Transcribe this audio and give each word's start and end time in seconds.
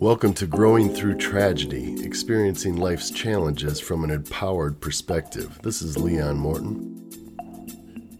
Welcome 0.00 0.32
to 0.34 0.46
Growing 0.46 0.94
Through 0.94 1.16
Tragedy, 1.16 2.04
experiencing 2.04 2.76
life's 2.76 3.10
challenges 3.10 3.80
from 3.80 4.04
an 4.04 4.10
empowered 4.10 4.80
perspective. 4.80 5.58
This 5.64 5.82
is 5.82 5.98
Leon 5.98 6.36
Morton. 6.36 6.94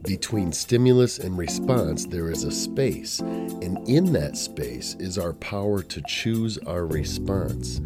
Between 0.02 0.52
stimulus 0.52 1.20
and 1.20 1.38
response, 1.38 2.04
there 2.04 2.32
is 2.32 2.42
a 2.42 2.50
space, 2.50 3.20
and 3.20 3.88
in 3.88 4.12
that 4.14 4.36
space 4.36 4.96
is 4.98 5.18
our 5.18 5.34
power 5.34 5.80
to 5.84 6.02
choose 6.08 6.58
our 6.66 6.84
response. 6.84 7.78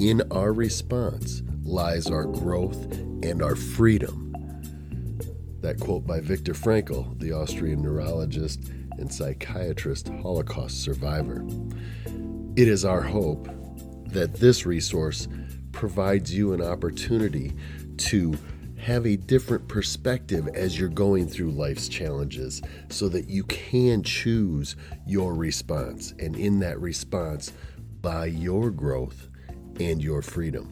In 0.00 0.24
our 0.32 0.52
response 0.52 1.44
lies 1.62 2.08
our 2.08 2.24
growth 2.24 2.90
and 3.22 3.40
our 3.40 3.54
freedom. 3.54 4.32
That 5.60 5.78
quote 5.78 6.04
by 6.04 6.18
Viktor 6.18 6.54
Frankl, 6.54 7.16
the 7.20 7.30
Austrian 7.30 7.82
neurologist 7.82 8.64
and 8.98 9.12
psychiatrist 9.12 10.08
Holocaust 10.08 10.82
survivor. 10.82 11.44
It 12.54 12.68
is 12.68 12.84
our 12.84 13.00
hope 13.00 13.48
that 14.08 14.34
this 14.34 14.66
resource 14.66 15.26
provides 15.72 16.34
you 16.34 16.52
an 16.52 16.60
opportunity 16.60 17.54
to 17.96 18.38
have 18.76 19.06
a 19.06 19.16
different 19.16 19.66
perspective 19.68 20.46
as 20.48 20.78
you're 20.78 20.90
going 20.90 21.28
through 21.28 21.52
life's 21.52 21.88
challenges 21.88 22.60
so 22.90 23.08
that 23.08 23.26
you 23.30 23.44
can 23.44 24.02
choose 24.02 24.76
your 25.06 25.32
response. 25.32 26.12
And 26.18 26.36
in 26.36 26.60
that 26.60 26.78
response, 26.78 27.54
by 28.02 28.26
your 28.26 28.70
growth 28.70 29.28
and 29.80 30.02
your 30.02 30.20
freedom. 30.20 30.70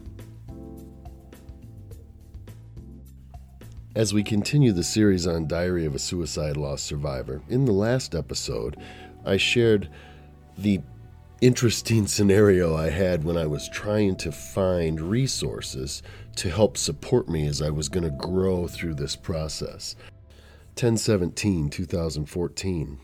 As 3.96 4.12
we 4.12 4.22
continue 4.22 4.72
the 4.72 4.84
series 4.84 5.26
on 5.26 5.48
Diary 5.48 5.86
of 5.86 5.94
a 5.94 5.98
Suicide 5.98 6.58
Loss 6.58 6.82
Survivor, 6.82 7.40
in 7.48 7.64
the 7.64 7.72
last 7.72 8.14
episode, 8.14 8.76
I 9.24 9.38
shared 9.38 9.88
the 10.58 10.82
interesting 11.40 12.06
scenario 12.06 12.76
I 12.76 12.90
had 12.90 13.24
when 13.24 13.38
I 13.38 13.46
was 13.46 13.68
trying 13.70 14.16
to 14.16 14.30
find 14.30 15.00
resources 15.00 16.02
to 16.36 16.50
help 16.50 16.76
support 16.76 17.28
me 17.28 17.46
as 17.46 17.62
I 17.62 17.70
was 17.70 17.88
going 17.88 18.04
to 18.04 18.10
grow 18.10 18.68
through 18.68 18.94
this 18.94 19.16
process. 19.16 19.96
1017, 20.74 21.70
2014. 21.70 22.98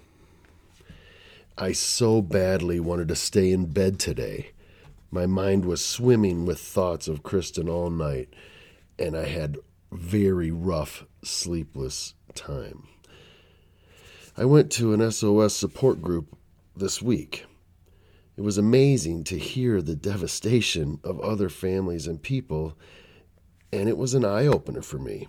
I 1.59 1.73
so 1.73 2.21
badly 2.21 2.79
wanted 2.79 3.09
to 3.09 3.17
stay 3.17 3.51
in 3.53 3.67
bed 3.67 3.99
today. 3.99 4.53
My 5.11 5.25
mind 5.25 5.65
was 5.65 5.83
swimming 5.83 6.45
with 6.45 6.61
thoughts 6.61 7.09
of 7.09 7.23
Kristen 7.23 7.71
all 7.71 7.89
night, 7.89 8.29
and 8.99 9.17
I 9.17 9.25
had 9.27 9.57
very 9.91 10.51
rough, 10.51 11.07
sleepless 11.25 12.15
time. 12.35 12.87
I 14.37 14.45
went 14.45 14.71
to 14.73 14.93
an 14.93 15.11
SOS 15.11 15.55
support 15.55 16.03
group 16.03 16.37
this 16.77 17.01
week. 17.01 17.47
It 18.37 18.43
was 18.43 18.59
amazing 18.59 19.25
to 19.25 19.39
hear 19.39 19.81
the 19.81 19.97
devastation 19.97 21.01
of 21.03 21.19
other 21.21 21.49
families 21.49 22.07
and 22.07 22.23
people, 22.23 22.77
and 23.73 23.89
it 23.89 23.97
was 23.97 24.13
an 24.13 24.25
eye 24.27 24.47
opener 24.47 24.83
for 24.83 24.99
me. 24.99 25.27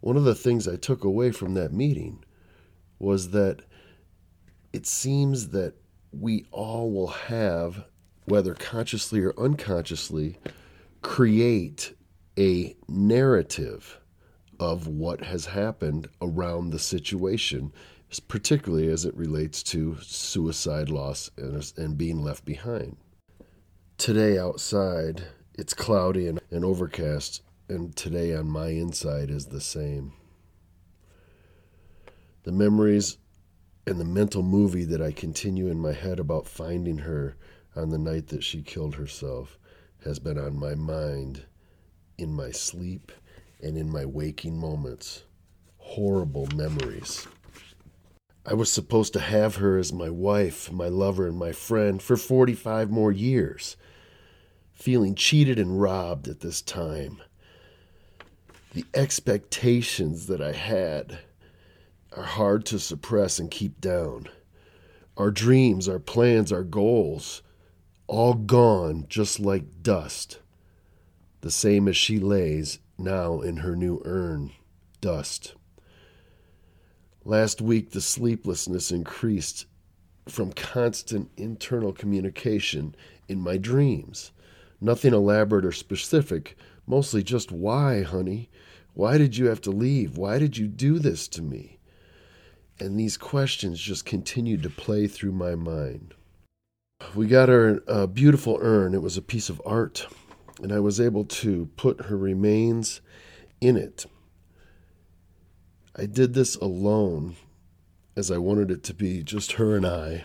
One 0.00 0.18
of 0.18 0.24
the 0.24 0.34
things 0.34 0.68
I 0.68 0.76
took 0.76 1.02
away 1.02 1.30
from 1.30 1.54
that 1.54 1.72
meeting 1.72 2.22
was 2.98 3.30
that 3.30 3.62
it 4.72 4.86
seems 4.86 5.48
that 5.48 5.74
we 6.12 6.44
all 6.50 6.90
will 6.90 7.08
have, 7.08 7.86
whether 8.26 8.52
consciously 8.54 9.20
or 9.20 9.32
unconsciously, 9.38 10.38
create 11.00 11.94
a 12.38 12.76
narrative 12.86 13.98
of 14.60 14.86
what 14.86 15.22
has 15.22 15.46
happened 15.46 16.08
around 16.20 16.70
the 16.70 16.78
situation 16.78 17.72
particularly 18.28 18.88
as 18.88 19.04
it 19.04 19.16
relates 19.16 19.62
to 19.62 19.96
suicide 20.00 20.88
loss 20.88 21.30
and, 21.36 21.72
and 21.76 21.98
being 21.98 22.22
left 22.22 22.44
behind. 22.44 22.96
Today 23.98 24.38
outside, 24.38 25.24
it's 25.54 25.74
cloudy 25.74 26.28
and, 26.28 26.40
and 26.50 26.64
overcast, 26.64 27.42
and 27.68 27.94
today 27.96 28.34
on 28.34 28.48
my 28.48 28.68
inside 28.68 29.30
is 29.30 29.46
the 29.46 29.60
same. 29.60 30.12
The 32.44 32.52
memories 32.52 33.18
and 33.86 34.00
the 34.00 34.04
mental 34.04 34.42
movie 34.42 34.84
that 34.84 35.00
I 35.02 35.12
continue 35.12 35.68
in 35.68 35.78
my 35.80 35.92
head 35.92 36.20
about 36.20 36.46
finding 36.46 36.98
her 36.98 37.36
on 37.74 37.90
the 37.90 37.98
night 37.98 38.28
that 38.28 38.44
she 38.44 38.62
killed 38.62 38.94
herself 38.94 39.58
has 40.04 40.18
been 40.18 40.38
on 40.38 40.58
my 40.58 40.74
mind 40.74 41.44
in 42.18 42.32
my 42.32 42.50
sleep 42.50 43.12
and 43.62 43.76
in 43.76 43.90
my 43.90 44.04
waking 44.04 44.58
moments. 44.58 45.24
Horrible 45.78 46.48
memories. 46.54 47.26
I 48.48 48.54
was 48.54 48.70
supposed 48.70 49.12
to 49.14 49.20
have 49.20 49.56
her 49.56 49.76
as 49.76 49.92
my 49.92 50.08
wife, 50.08 50.70
my 50.70 50.86
lover, 50.86 51.26
and 51.26 51.36
my 51.36 51.50
friend 51.50 52.00
for 52.00 52.16
45 52.16 52.90
more 52.92 53.10
years. 53.10 53.76
Feeling 54.72 55.16
cheated 55.16 55.58
and 55.58 55.80
robbed 55.80 56.28
at 56.28 56.40
this 56.40 56.62
time. 56.62 57.20
The 58.72 58.84
expectations 58.94 60.28
that 60.28 60.40
I 60.40 60.52
had 60.52 61.18
are 62.16 62.22
hard 62.22 62.64
to 62.66 62.78
suppress 62.78 63.40
and 63.40 63.50
keep 63.50 63.80
down. 63.80 64.28
Our 65.16 65.32
dreams, 65.32 65.88
our 65.88 65.98
plans, 65.98 66.52
our 66.52 66.62
goals, 66.62 67.42
all 68.06 68.34
gone 68.34 69.06
just 69.08 69.40
like 69.40 69.82
dust. 69.82 70.38
The 71.40 71.50
same 71.50 71.88
as 71.88 71.96
she 71.96 72.20
lays 72.20 72.78
now 72.96 73.40
in 73.40 73.58
her 73.58 73.74
new 73.74 74.00
urn, 74.04 74.52
dust. 75.00 75.54
Last 77.26 77.60
week, 77.60 77.90
the 77.90 78.00
sleeplessness 78.00 78.92
increased 78.92 79.66
from 80.28 80.52
constant 80.52 81.28
internal 81.36 81.92
communication 81.92 82.94
in 83.28 83.40
my 83.40 83.56
dreams. 83.56 84.30
Nothing 84.80 85.12
elaborate 85.12 85.64
or 85.64 85.72
specific, 85.72 86.56
mostly 86.86 87.24
just 87.24 87.50
why, 87.50 88.02
honey? 88.02 88.48
Why 88.94 89.18
did 89.18 89.36
you 89.36 89.46
have 89.46 89.60
to 89.62 89.72
leave? 89.72 90.16
Why 90.16 90.38
did 90.38 90.56
you 90.56 90.68
do 90.68 91.00
this 91.00 91.26
to 91.30 91.42
me? 91.42 91.80
And 92.78 92.96
these 92.96 93.16
questions 93.16 93.80
just 93.80 94.06
continued 94.06 94.62
to 94.62 94.70
play 94.70 95.08
through 95.08 95.32
my 95.32 95.56
mind. 95.56 96.14
We 97.16 97.26
got 97.26 97.48
her 97.48 97.82
a 97.88 98.06
beautiful 98.06 98.56
urn. 98.62 98.94
It 98.94 99.02
was 99.02 99.16
a 99.16 99.22
piece 99.22 99.48
of 99.48 99.60
art, 99.66 100.06
and 100.62 100.70
I 100.70 100.78
was 100.78 101.00
able 101.00 101.24
to 101.24 101.68
put 101.76 102.02
her 102.02 102.16
remains 102.16 103.00
in 103.60 103.76
it. 103.76 104.06
I 105.98 106.04
did 106.04 106.34
this 106.34 106.56
alone 106.56 107.36
as 108.16 108.30
I 108.30 108.36
wanted 108.36 108.70
it 108.70 108.82
to 108.84 108.94
be 108.94 109.22
just 109.22 109.52
her 109.52 109.74
and 109.74 109.86
I. 109.86 110.24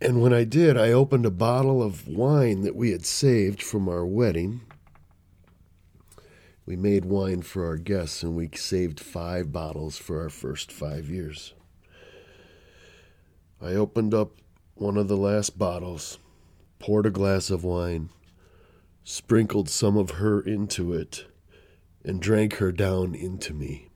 And 0.00 0.20
when 0.20 0.32
I 0.32 0.42
did, 0.42 0.76
I 0.76 0.90
opened 0.90 1.24
a 1.24 1.30
bottle 1.30 1.80
of 1.80 2.08
wine 2.08 2.62
that 2.62 2.74
we 2.74 2.90
had 2.90 3.06
saved 3.06 3.62
from 3.62 3.88
our 3.88 4.04
wedding. 4.04 4.62
We 6.66 6.74
made 6.74 7.04
wine 7.04 7.42
for 7.42 7.64
our 7.64 7.76
guests 7.76 8.24
and 8.24 8.34
we 8.34 8.50
saved 8.56 8.98
five 8.98 9.52
bottles 9.52 9.96
for 9.96 10.20
our 10.20 10.30
first 10.30 10.72
five 10.72 11.08
years. 11.08 11.54
I 13.62 13.74
opened 13.74 14.12
up 14.12 14.32
one 14.74 14.96
of 14.96 15.06
the 15.06 15.16
last 15.16 15.56
bottles, 15.56 16.18
poured 16.80 17.06
a 17.06 17.10
glass 17.10 17.48
of 17.48 17.62
wine, 17.62 18.08
sprinkled 19.04 19.68
some 19.68 19.96
of 19.96 20.12
her 20.12 20.40
into 20.40 20.92
it 20.92 21.26
and 22.04 22.20
drank 22.20 22.56
her 22.56 22.70
down 22.70 23.14
into 23.14 23.54
me. 23.54 23.88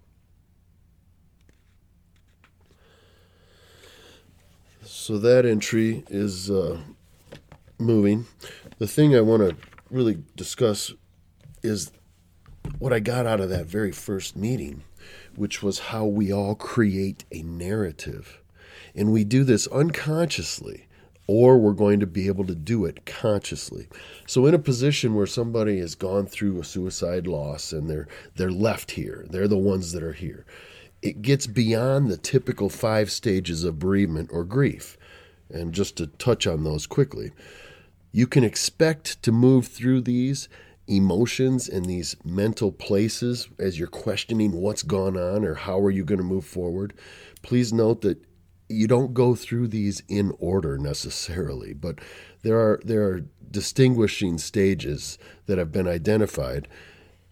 So 4.82 5.18
that 5.18 5.44
entry 5.44 6.04
is 6.08 6.50
uh, 6.50 6.78
moving. 7.78 8.26
The 8.78 8.86
thing 8.86 9.14
I 9.14 9.20
want 9.20 9.48
to 9.48 9.56
really 9.90 10.22
discuss 10.36 10.92
is 11.62 11.92
what 12.78 12.92
I 12.92 13.00
got 13.00 13.26
out 13.26 13.40
of 13.40 13.50
that 13.50 13.66
very 13.66 13.92
first 13.92 14.36
meeting, 14.36 14.84
which 15.36 15.62
was 15.62 15.78
how 15.78 16.04
we 16.04 16.32
all 16.32 16.54
create 16.54 17.24
a 17.32 17.42
narrative. 17.42 18.40
And 18.94 19.12
we 19.12 19.24
do 19.24 19.44
this 19.44 19.66
unconsciously 19.68 20.87
or 21.28 21.58
we're 21.58 21.74
going 21.74 22.00
to 22.00 22.06
be 22.06 22.26
able 22.26 22.46
to 22.46 22.54
do 22.54 22.86
it 22.86 23.06
consciously. 23.06 23.86
So 24.26 24.46
in 24.46 24.54
a 24.54 24.58
position 24.58 25.14
where 25.14 25.26
somebody 25.26 25.78
has 25.78 25.94
gone 25.94 26.26
through 26.26 26.58
a 26.58 26.64
suicide 26.64 27.28
loss 27.28 27.70
and 27.70 27.88
they're 27.88 28.08
they're 28.34 28.50
left 28.50 28.92
here, 28.92 29.26
they're 29.30 29.46
the 29.46 29.56
ones 29.56 29.92
that 29.92 30.02
are 30.02 30.14
here. 30.14 30.46
It 31.02 31.22
gets 31.22 31.46
beyond 31.46 32.08
the 32.08 32.16
typical 32.16 32.68
5 32.68 33.12
stages 33.12 33.62
of 33.62 33.78
bereavement 33.78 34.30
or 34.32 34.42
grief. 34.42 34.96
And 35.50 35.72
just 35.72 35.96
to 35.96 36.08
touch 36.08 36.46
on 36.46 36.64
those 36.64 36.86
quickly, 36.86 37.30
you 38.10 38.26
can 38.26 38.42
expect 38.42 39.22
to 39.22 39.30
move 39.30 39.68
through 39.68 40.00
these 40.00 40.48
emotions 40.88 41.68
and 41.68 41.84
these 41.84 42.16
mental 42.24 42.72
places 42.72 43.48
as 43.58 43.78
you're 43.78 43.86
questioning 43.86 44.52
what's 44.52 44.82
gone 44.82 45.16
on 45.16 45.44
or 45.44 45.54
how 45.54 45.78
are 45.78 45.90
you 45.90 46.04
going 46.04 46.18
to 46.18 46.24
move 46.24 46.46
forward. 46.46 46.94
Please 47.42 47.72
note 47.72 48.00
that 48.00 48.18
you 48.68 48.86
don't 48.86 49.14
go 49.14 49.34
through 49.34 49.68
these 49.68 50.02
in 50.08 50.32
order 50.38 50.78
necessarily, 50.78 51.72
but 51.72 51.98
there 52.42 52.58
are 52.58 52.80
there 52.84 53.08
are 53.08 53.24
distinguishing 53.50 54.38
stages 54.38 55.18
that 55.46 55.58
have 55.58 55.72
been 55.72 55.88
identified, 55.88 56.68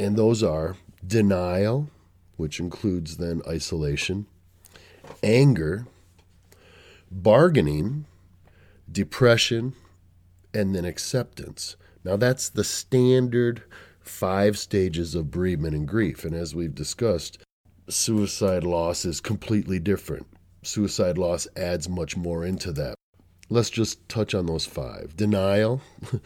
and 0.01 0.17
those 0.17 0.43
are 0.43 0.77
denial, 1.07 1.91
which 2.37 2.59
includes 2.59 3.19
then 3.19 3.43
isolation, 3.47 4.27
anger, 5.23 5.87
bargaining, 7.11 8.07
depression, 8.91 9.75
and 10.55 10.75
then 10.75 10.85
acceptance. 10.85 11.77
Now, 12.05 12.17
that's 12.17 12.49
the 12.49 12.65
standard 12.65 13.63
five 14.01 14.57
stages 14.57 15.15
of 15.15 15.31
bereavement 15.31 15.75
and 15.75 15.87
grief. 15.87 16.25
And 16.25 16.35
as 16.35 16.55
we've 16.55 16.75
discussed, 16.75 17.39
suicide 17.89 18.65
loss 18.65 19.05
is 19.05 19.21
completely 19.21 19.79
different. 19.79 20.27
Suicide 20.67 21.17
loss 21.17 21.47
adds 21.57 21.89
much 21.89 22.17
more 22.17 22.45
into 22.45 22.73
that. 22.73 22.97
Let's 23.49 23.71
just 23.71 24.09
touch 24.09 24.35
on 24.35 24.47
those 24.47 24.67
five. 24.67 25.17
Denial. 25.17 25.81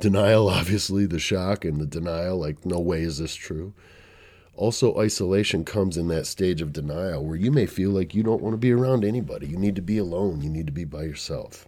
denial, 0.00 0.48
obviously, 0.50 1.06
the 1.06 1.18
shock 1.18 1.64
and 1.64 1.80
the 1.80 1.86
denial, 1.86 2.38
like, 2.38 2.66
no 2.66 2.78
way 2.78 3.00
is 3.00 3.16
this 3.16 3.34
true. 3.34 3.72
Also, 4.54 4.98
isolation 4.98 5.64
comes 5.64 5.96
in 5.96 6.08
that 6.08 6.26
stage 6.26 6.60
of 6.60 6.74
denial 6.74 7.24
where 7.24 7.36
you 7.36 7.50
may 7.50 7.64
feel 7.64 7.90
like 7.90 8.14
you 8.14 8.22
don't 8.22 8.42
want 8.42 8.52
to 8.52 8.58
be 8.58 8.70
around 8.70 9.02
anybody. 9.02 9.46
You 9.46 9.56
need 9.56 9.76
to 9.76 9.82
be 9.82 9.96
alone. 9.96 10.42
You 10.42 10.50
need 10.50 10.66
to 10.66 10.72
be 10.72 10.84
by 10.84 11.04
yourself. 11.04 11.66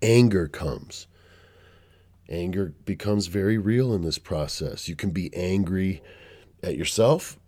Anger 0.00 0.48
comes. 0.48 1.06
Anger 2.30 2.72
becomes 2.86 3.26
very 3.26 3.58
real 3.58 3.92
in 3.92 4.02
this 4.02 4.18
process. 4.18 4.88
You 4.88 4.96
can 4.96 5.10
be 5.10 5.34
angry 5.34 6.02
at 6.62 6.76
yourself, 6.76 7.38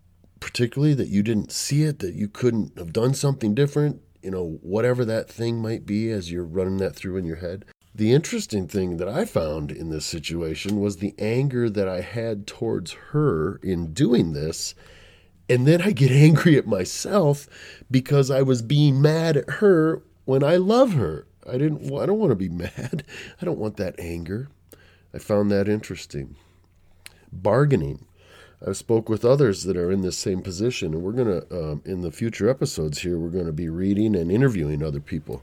particularly 0.42 0.92
that 0.92 1.08
you 1.08 1.22
didn't 1.22 1.52
see 1.52 1.84
it, 1.84 2.00
that 2.00 2.14
you 2.14 2.26
couldn't 2.26 2.76
have 2.76 2.92
done 2.92 3.14
something 3.14 3.54
different, 3.54 4.02
you 4.22 4.30
know, 4.30 4.58
whatever 4.60 5.04
that 5.04 5.30
thing 5.30 5.62
might 5.62 5.86
be 5.86 6.10
as 6.10 6.32
you're 6.32 6.44
running 6.44 6.78
that 6.78 6.96
through 6.96 7.16
in 7.16 7.24
your 7.24 7.36
head. 7.36 7.64
The 7.94 8.12
interesting 8.12 8.66
thing 8.66 8.96
that 8.96 9.08
I 9.08 9.24
found 9.24 9.70
in 9.70 9.90
this 9.90 10.04
situation 10.04 10.80
was 10.80 10.96
the 10.96 11.14
anger 11.16 11.70
that 11.70 11.88
I 11.88 12.00
had 12.00 12.48
towards 12.48 12.92
her 13.12 13.60
in 13.62 13.92
doing 13.92 14.32
this. 14.32 14.74
And 15.48 15.64
then 15.64 15.80
I 15.80 15.92
get 15.92 16.10
angry 16.26 16.58
at 16.58 16.66
myself 16.66 17.48
because 17.88 18.28
I 18.28 18.42
was 18.42 18.62
being 18.62 19.00
mad 19.00 19.36
at 19.36 19.48
her 19.48 20.02
when 20.24 20.42
I 20.42 20.56
love 20.56 20.94
her. 20.94 21.28
I 21.46 21.52
didn't 21.52 21.84
I 21.94 22.06
don't 22.06 22.18
want 22.18 22.30
to 22.30 22.36
be 22.36 22.48
mad. 22.48 23.04
I 23.40 23.44
don't 23.44 23.58
want 23.58 23.76
that 23.76 23.94
anger. 24.00 24.48
I 25.14 25.18
found 25.18 25.52
that 25.52 25.68
interesting. 25.68 26.34
Bargaining. 27.32 28.06
I've 28.66 28.76
spoke 28.76 29.08
with 29.08 29.24
others 29.24 29.64
that 29.64 29.76
are 29.76 29.90
in 29.90 30.02
this 30.02 30.16
same 30.16 30.40
position, 30.40 30.94
and 30.94 31.02
we're 31.02 31.12
gonna 31.12 31.42
um, 31.50 31.82
in 31.84 32.02
the 32.02 32.12
future 32.12 32.48
episodes 32.48 33.00
here 33.00 33.18
we're 33.18 33.28
going 33.28 33.46
to 33.46 33.52
be 33.52 33.68
reading 33.68 34.14
and 34.14 34.30
interviewing 34.30 34.82
other 34.82 35.00
people 35.00 35.42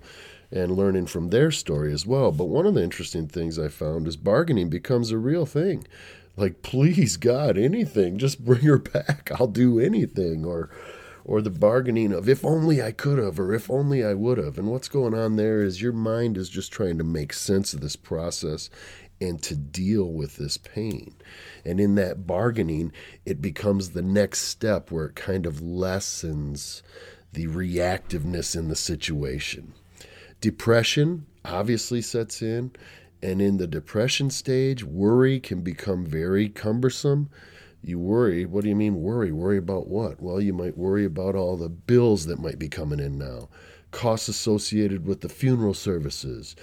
and 0.52 0.76
learning 0.76 1.06
from 1.06 1.30
their 1.30 1.52
story 1.52 1.94
as 1.94 2.06
well. 2.06 2.32
But 2.32 2.46
one 2.46 2.66
of 2.66 2.74
the 2.74 2.84
interesting 2.84 3.28
things 3.28 3.60
I 3.60 3.68
found 3.68 4.08
is 4.08 4.16
bargaining 4.16 4.70
becomes 4.70 5.12
a 5.12 5.18
real 5.18 5.46
thing. 5.46 5.88
Like, 6.38 6.62
please 6.64 7.18
God, 7.18 7.58
anything, 7.58 8.18
just 8.18 8.44
bring 8.44 8.62
her 8.62 8.80
back. 8.80 9.32
I'll 9.40 9.48
do 9.48 9.80
anything. 9.80 10.46
Or 10.46 10.70
or 11.26 11.44
the 11.44 11.52
bargaining 11.52 12.12
of 12.12 12.28
if 12.28 12.44
only 12.44 12.82
I 12.82 12.92
could 12.92 13.20
have 13.20 13.40
or 13.40 13.54
if 13.54 13.70
only 13.70 14.04
I 14.04 14.16
would 14.16 14.40
have. 14.40 14.58
And 14.58 14.68
what's 14.72 14.88
going 14.88 15.14
on 15.14 15.36
there 15.36 15.62
is 15.62 15.80
your 15.80 15.92
mind 15.92 16.38
is 16.38 16.50
just 16.50 16.72
trying 16.72 16.98
to 16.98 17.04
make 17.04 17.34
sense 17.34 17.72
of 17.72 17.82
this 17.82 17.96
process 17.96 18.72
and 19.22 19.42
to 19.44 19.56
deal 19.56 20.12
with 20.12 20.38
this 20.38 20.58
pain. 20.58 21.14
And 21.66 21.80
in 21.80 21.96
that 21.96 22.26
bargaining, 22.26 22.92
it 23.26 23.42
becomes 23.42 23.90
the 23.90 24.02
next 24.02 24.42
step 24.42 24.92
where 24.92 25.08
it 25.08 25.16
kind 25.16 25.46
of 25.46 25.62
lessens 25.62 26.84
the 27.34 27.48
reactiveness 27.48 28.56
in 28.56 28.70
the 28.70 28.76
situation. 28.76 29.74
Depression 30.42 31.26
obviously 31.46 32.02
sets 32.02 32.42
in. 32.42 32.72
And 33.22 33.42
in 33.42 33.58
the 33.58 33.68
depression 33.68 34.30
stage, 34.30 34.84
worry 34.84 35.42
can 35.42 35.62
become 35.62 36.06
very 36.06 36.48
cumbersome. 36.48 37.30
You 37.84 38.00
worry, 38.00 38.46
what 38.46 38.64
do 38.64 38.70
you 38.70 38.76
mean 38.76 39.02
worry? 39.02 39.32
Worry 39.32 39.58
about 39.58 39.88
what? 39.88 40.22
Well, 40.22 40.40
you 40.40 40.54
might 40.54 40.78
worry 40.78 41.04
about 41.04 41.36
all 41.36 41.58
the 41.58 41.70
bills 41.70 42.26
that 42.28 42.40
might 42.40 42.60
be 42.60 42.70
coming 42.70 43.00
in 43.00 43.18
now, 43.18 43.50
costs 43.92 44.30
associated 44.30 45.06
with 45.06 45.22
the 45.22 45.30
funeral 45.30 45.74
services. 45.74 46.56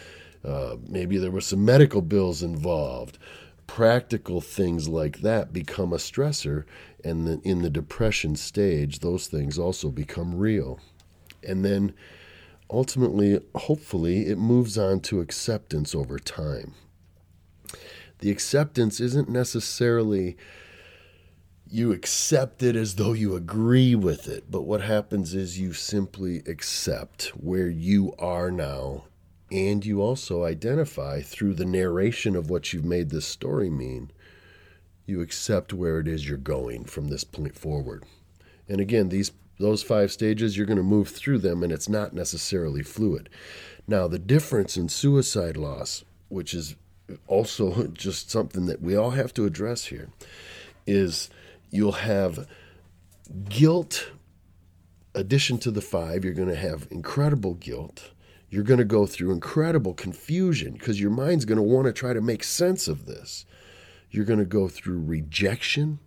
Uh, 0.46 0.76
maybe 0.88 1.18
there 1.18 1.30
were 1.30 1.40
some 1.40 1.64
medical 1.64 2.00
bills 2.00 2.42
involved. 2.42 3.18
Practical 3.66 4.40
things 4.40 4.88
like 4.88 5.18
that 5.20 5.52
become 5.52 5.92
a 5.92 5.96
stressor, 5.96 6.64
and 7.04 7.26
then 7.26 7.40
in 7.44 7.62
the 7.62 7.70
depression 7.70 8.36
stage, 8.36 9.00
those 9.00 9.26
things 9.26 9.58
also 9.58 9.90
become 9.90 10.36
real. 10.36 10.78
And 11.42 11.64
then 11.64 11.92
ultimately, 12.70 13.40
hopefully, 13.54 14.26
it 14.26 14.38
moves 14.38 14.78
on 14.78 15.00
to 15.00 15.20
acceptance 15.20 15.94
over 15.94 16.18
time. 16.18 16.74
The 18.20 18.30
acceptance 18.30 19.00
isn't 19.00 19.28
necessarily 19.28 20.36
you 21.68 21.92
accept 21.92 22.62
it 22.62 22.76
as 22.76 22.94
though 22.94 23.12
you 23.12 23.34
agree 23.34 23.94
with 23.94 24.28
it, 24.28 24.50
but 24.50 24.62
what 24.62 24.82
happens 24.82 25.34
is 25.34 25.58
you 25.58 25.72
simply 25.72 26.38
accept 26.46 27.32
where 27.36 27.68
you 27.68 28.14
are 28.18 28.50
now, 28.52 29.04
and 29.50 29.84
you 29.84 30.02
also 30.02 30.44
identify 30.44 31.20
through 31.20 31.54
the 31.54 31.64
narration 31.64 32.34
of 32.34 32.50
what 32.50 32.72
you've 32.72 32.84
made 32.84 33.10
this 33.10 33.26
story 33.26 33.70
mean. 33.70 34.10
You 35.06 35.20
accept 35.20 35.72
where 35.72 36.00
it 36.00 36.08
is 36.08 36.28
you're 36.28 36.38
going 36.38 36.84
from 36.84 37.08
this 37.08 37.22
point 37.22 37.54
forward. 37.54 38.04
And 38.68 38.80
again, 38.80 39.08
these 39.08 39.30
those 39.58 39.82
five 39.82 40.12
stages, 40.12 40.56
you're 40.56 40.66
going 40.66 40.76
to 40.76 40.82
move 40.82 41.08
through 41.08 41.38
them, 41.38 41.62
and 41.62 41.72
it's 41.72 41.88
not 41.88 42.12
necessarily 42.12 42.82
fluid. 42.82 43.30
Now, 43.88 44.06
the 44.06 44.18
difference 44.18 44.76
in 44.76 44.88
suicide 44.88 45.56
loss, 45.56 46.04
which 46.28 46.52
is 46.52 46.76
also 47.26 47.86
just 47.94 48.30
something 48.30 48.66
that 48.66 48.82
we 48.82 48.94
all 48.94 49.12
have 49.12 49.32
to 49.34 49.46
address 49.46 49.86
here, 49.86 50.10
is 50.86 51.30
you'll 51.70 51.92
have 51.92 52.46
guilt. 53.48 54.10
Addition 55.14 55.56
to 55.58 55.70
the 55.70 55.80
five, 55.80 56.24
you're 56.24 56.34
going 56.34 56.48
to 56.48 56.54
have 56.54 56.86
incredible 56.90 57.54
guilt. 57.54 58.10
You're 58.48 58.64
going 58.64 58.78
to 58.78 58.84
go 58.84 59.06
through 59.06 59.32
incredible 59.32 59.94
confusion 59.94 60.74
because 60.74 61.00
your 61.00 61.10
mind's 61.10 61.44
going 61.44 61.56
to 61.56 61.62
want 61.62 61.86
to 61.86 61.92
try 61.92 62.12
to 62.12 62.20
make 62.20 62.44
sense 62.44 62.88
of 62.88 63.06
this. 63.06 63.44
You're 64.10 64.24
going 64.24 64.38
to 64.38 64.44
go 64.44 64.68
through 64.68 65.02
rejection. 65.02 65.98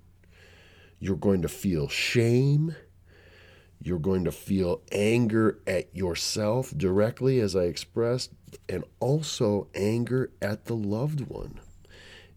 You're 1.00 1.18
going 1.18 1.42
to 1.42 1.50
feel 1.50 1.88
shame 1.88 2.76
you're 3.82 4.00
going 4.00 4.26
to 4.26 4.32
feel 4.32 4.82
anger 4.92 5.60
at 5.66 5.96
yourself 5.96 6.74
directly, 6.76 7.40
as 7.40 7.56
I 7.56 7.64
expressed, 7.64 8.32
and 8.68 8.84
also 9.00 9.68
anger 9.74 10.32
at 10.42 10.66
the 10.66 10.76
loved 10.76 11.22
one. 11.22 11.60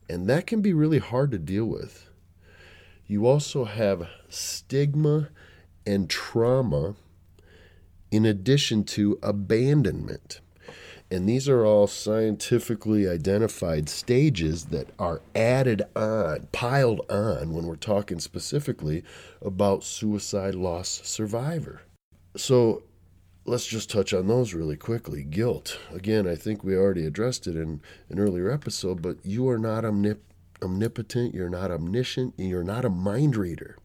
And 0.08 0.28
that 0.28 0.46
can 0.46 0.60
be 0.60 0.72
really 0.72 0.98
hard 0.98 1.32
to 1.32 1.38
deal 1.38 1.64
with. 1.64 2.08
You 3.06 3.26
also 3.26 3.64
have 3.64 4.08
stigma 4.28 5.30
and 5.84 6.08
trauma 6.08 6.94
in 8.12 8.26
addition 8.26 8.84
to 8.84 9.18
abandonment. 9.22 10.40
And 11.10 11.28
these 11.28 11.48
are 11.48 11.64
all 11.64 11.86
scientifically 11.86 13.08
identified 13.08 13.88
stages 13.88 14.66
that 14.66 14.88
are 14.98 15.20
added 15.34 15.82
on, 15.96 16.48
piled 16.52 17.00
on, 17.10 17.52
when 17.52 17.66
we're 17.66 17.76
talking 17.76 18.20
specifically 18.20 19.02
about 19.42 19.82
suicide 19.82 20.54
loss 20.54 21.00
survivor. 21.04 21.82
So 22.36 22.82
let's 23.44 23.66
just 23.66 23.90
touch 23.90 24.14
on 24.14 24.28
those 24.28 24.54
really 24.54 24.76
quickly. 24.76 25.22
Guilt. 25.22 25.78
Again, 25.90 26.26
I 26.26 26.34
think 26.34 26.62
we 26.62 26.76
already 26.76 27.04
addressed 27.04 27.46
it 27.46 27.56
in 27.56 27.80
an 28.08 28.18
earlier 28.18 28.50
episode, 28.50 29.02
but 29.02 29.16
you 29.24 29.48
are 29.48 29.58
not 29.58 29.84
omnip- 29.84 30.20
omnipotent, 30.62 31.34
you're 31.34 31.50
not 31.50 31.70
omniscient, 31.70 32.34
and 32.38 32.48
you're 32.48 32.64
not 32.64 32.84
a 32.84 32.90
mind 32.90 33.36
reader. 33.36 33.76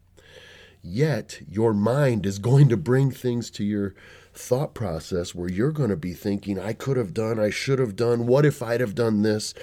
Yet, 0.89 1.41
your 1.49 1.73
mind 1.73 2.25
is 2.25 2.39
going 2.39 2.69
to 2.69 2.77
bring 2.77 3.11
things 3.11 3.49
to 3.51 3.63
your 3.65 3.93
thought 4.33 4.73
process 4.73 5.35
where 5.35 5.49
you're 5.49 5.73
going 5.73 5.89
to 5.89 5.97
be 5.97 6.13
thinking, 6.13 6.57
I 6.57 6.71
could 6.71 6.95
have 6.95 7.13
done, 7.13 7.37
I 7.37 7.49
should 7.49 7.79
have 7.79 7.97
done, 7.97 8.25
what 8.25 8.45
if 8.45 8.63
I'd 8.63 8.79
have 8.79 8.95
done 8.95 9.21
this? 9.21 9.53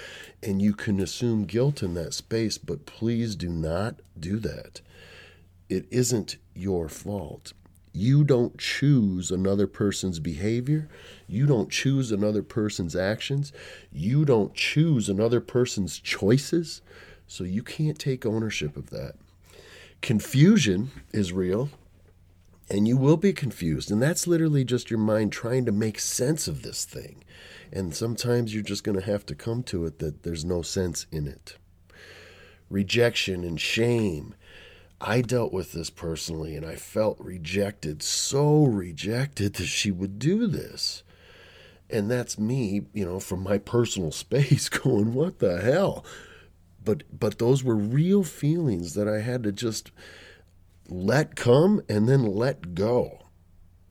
And 0.43 0.61
you 0.61 0.75
can 0.75 0.99
assume 0.99 1.45
guilt 1.45 1.81
in 1.81 1.95
that 1.95 2.13
space, 2.13 2.59
but 2.59 2.85
please 2.85 3.35
do 3.35 3.49
not 3.49 3.95
do 4.19 4.37
that. 4.37 4.81
It 5.67 5.87
isn't 5.89 6.37
your 6.53 6.89
fault. 6.89 7.53
You 7.91 8.23
don't 8.23 8.59
choose 8.59 9.31
another 9.31 9.65
person's 9.65 10.19
behavior. 10.19 10.87
You 11.27 11.47
don't 11.47 11.71
choose 11.71 12.11
another 12.11 12.43
person's 12.43 12.95
actions. 12.95 13.51
You 13.91 14.25
don't 14.25 14.53
choose 14.53 15.09
another 15.09 15.41
person's 15.41 15.97
choices. 15.97 16.83
So 17.25 17.43
you 17.43 17.63
can't 17.63 17.97
take 17.97 18.27
ownership 18.27 18.77
of 18.77 18.91
that. 18.91 19.15
Confusion 20.01 20.91
is 21.11 21.33
real 21.33 21.69
and 22.69 22.87
you 22.87 22.97
will 22.97 23.17
be 23.17 23.33
confused. 23.33 23.91
And 23.91 24.01
that's 24.01 24.27
literally 24.27 24.63
just 24.63 24.89
your 24.89 24.99
mind 24.99 25.31
trying 25.31 25.65
to 25.65 25.71
make 25.71 25.99
sense 25.99 26.47
of 26.47 26.61
this 26.61 26.85
thing. 26.85 27.23
And 27.71 27.95
sometimes 27.95 28.53
you're 28.53 28.63
just 28.63 28.83
going 28.83 28.99
to 28.99 29.05
have 29.05 29.25
to 29.27 29.35
come 29.35 29.63
to 29.63 29.85
it 29.85 29.99
that 29.99 30.23
there's 30.23 30.45
no 30.45 30.61
sense 30.61 31.05
in 31.11 31.27
it. 31.27 31.57
Rejection 32.69 33.43
and 33.43 33.59
shame. 33.59 34.33
I 34.99 35.21
dealt 35.21 35.53
with 35.53 35.73
this 35.73 35.89
personally 35.89 36.55
and 36.55 36.65
I 36.65 36.75
felt 36.75 37.19
rejected, 37.19 38.01
so 38.01 38.63
rejected 38.63 39.55
that 39.55 39.65
she 39.65 39.91
would 39.91 40.17
do 40.17 40.47
this. 40.47 41.03
And 41.89 42.09
that's 42.09 42.39
me, 42.39 42.83
you 42.93 43.05
know, 43.05 43.19
from 43.19 43.43
my 43.43 43.59
personal 43.59 44.11
space 44.11 44.69
going, 44.69 45.13
what 45.13 45.39
the 45.39 45.61
hell? 45.61 46.03
But 46.85 47.03
but 47.17 47.39
those 47.39 47.63
were 47.63 47.75
real 47.75 48.23
feelings 48.23 48.93
that 48.93 49.07
I 49.07 49.21
had 49.21 49.43
to 49.43 49.51
just 49.51 49.91
let 50.87 51.35
come 51.35 51.81
and 51.89 52.07
then 52.07 52.23
let 52.23 52.75
go. 52.75 53.19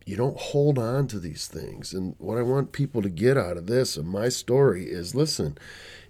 you 0.06 0.16
don't 0.16 0.38
hold 0.38 0.78
on 0.78 1.06
to 1.08 1.18
these 1.18 1.46
things. 1.46 1.94
And 1.94 2.14
what 2.18 2.36
I 2.36 2.42
want 2.42 2.72
people 2.72 3.00
to 3.02 3.08
get 3.08 3.38
out 3.38 3.56
of 3.56 3.66
this 3.66 3.96
and 3.96 4.06
my 4.06 4.28
story 4.28 4.84
is 4.84 5.14
listen, 5.14 5.56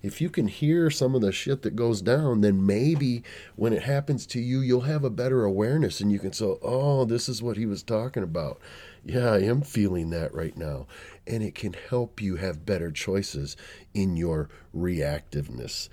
if 0.03 0.21
you 0.21 0.29
can 0.29 0.49
hear 0.49 0.91
some 0.91 1.15
of 1.15 1.21
the 1.21 1.31
shit 1.33 1.63
that 1.63 1.77
goes 1.77 2.03
down, 2.03 2.41
then 2.41 2.67
maybe 2.67 3.23
when 3.55 3.73
it 3.73 3.83
happens 3.85 4.27
to 4.27 4.41
you, 4.41 4.61
you'll 4.61 4.83
have 4.83 5.05
a 5.05 5.11
better 5.11 5.45
awareness 5.45 6.01
and 6.01 6.11
you 6.11 6.19
can 6.19 6.33
say, 6.33 6.45
oh, 6.63 7.05
this 7.05 7.29
is 7.29 7.43
what 7.43 7.57
he 7.57 7.67
was 7.67 7.83
talking 7.85 8.25
about. 8.25 8.61
Yeah, 9.05 9.31
I 9.31 9.41
am 9.43 9.63
feeling 9.63 10.11
that 10.11 10.35
right 10.35 10.57
now. 10.57 10.87
And 11.27 11.43
it 11.43 11.55
can 11.55 11.75
help 11.89 12.21
you 12.21 12.37
have 12.37 12.67
better 12.67 12.91
choices 12.91 13.57
in 13.93 14.17
your 14.17 14.49
reactiveness. 14.77 15.89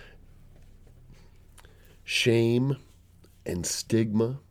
Shame 2.13 2.75
and 3.45 3.65
stigma 3.65 4.41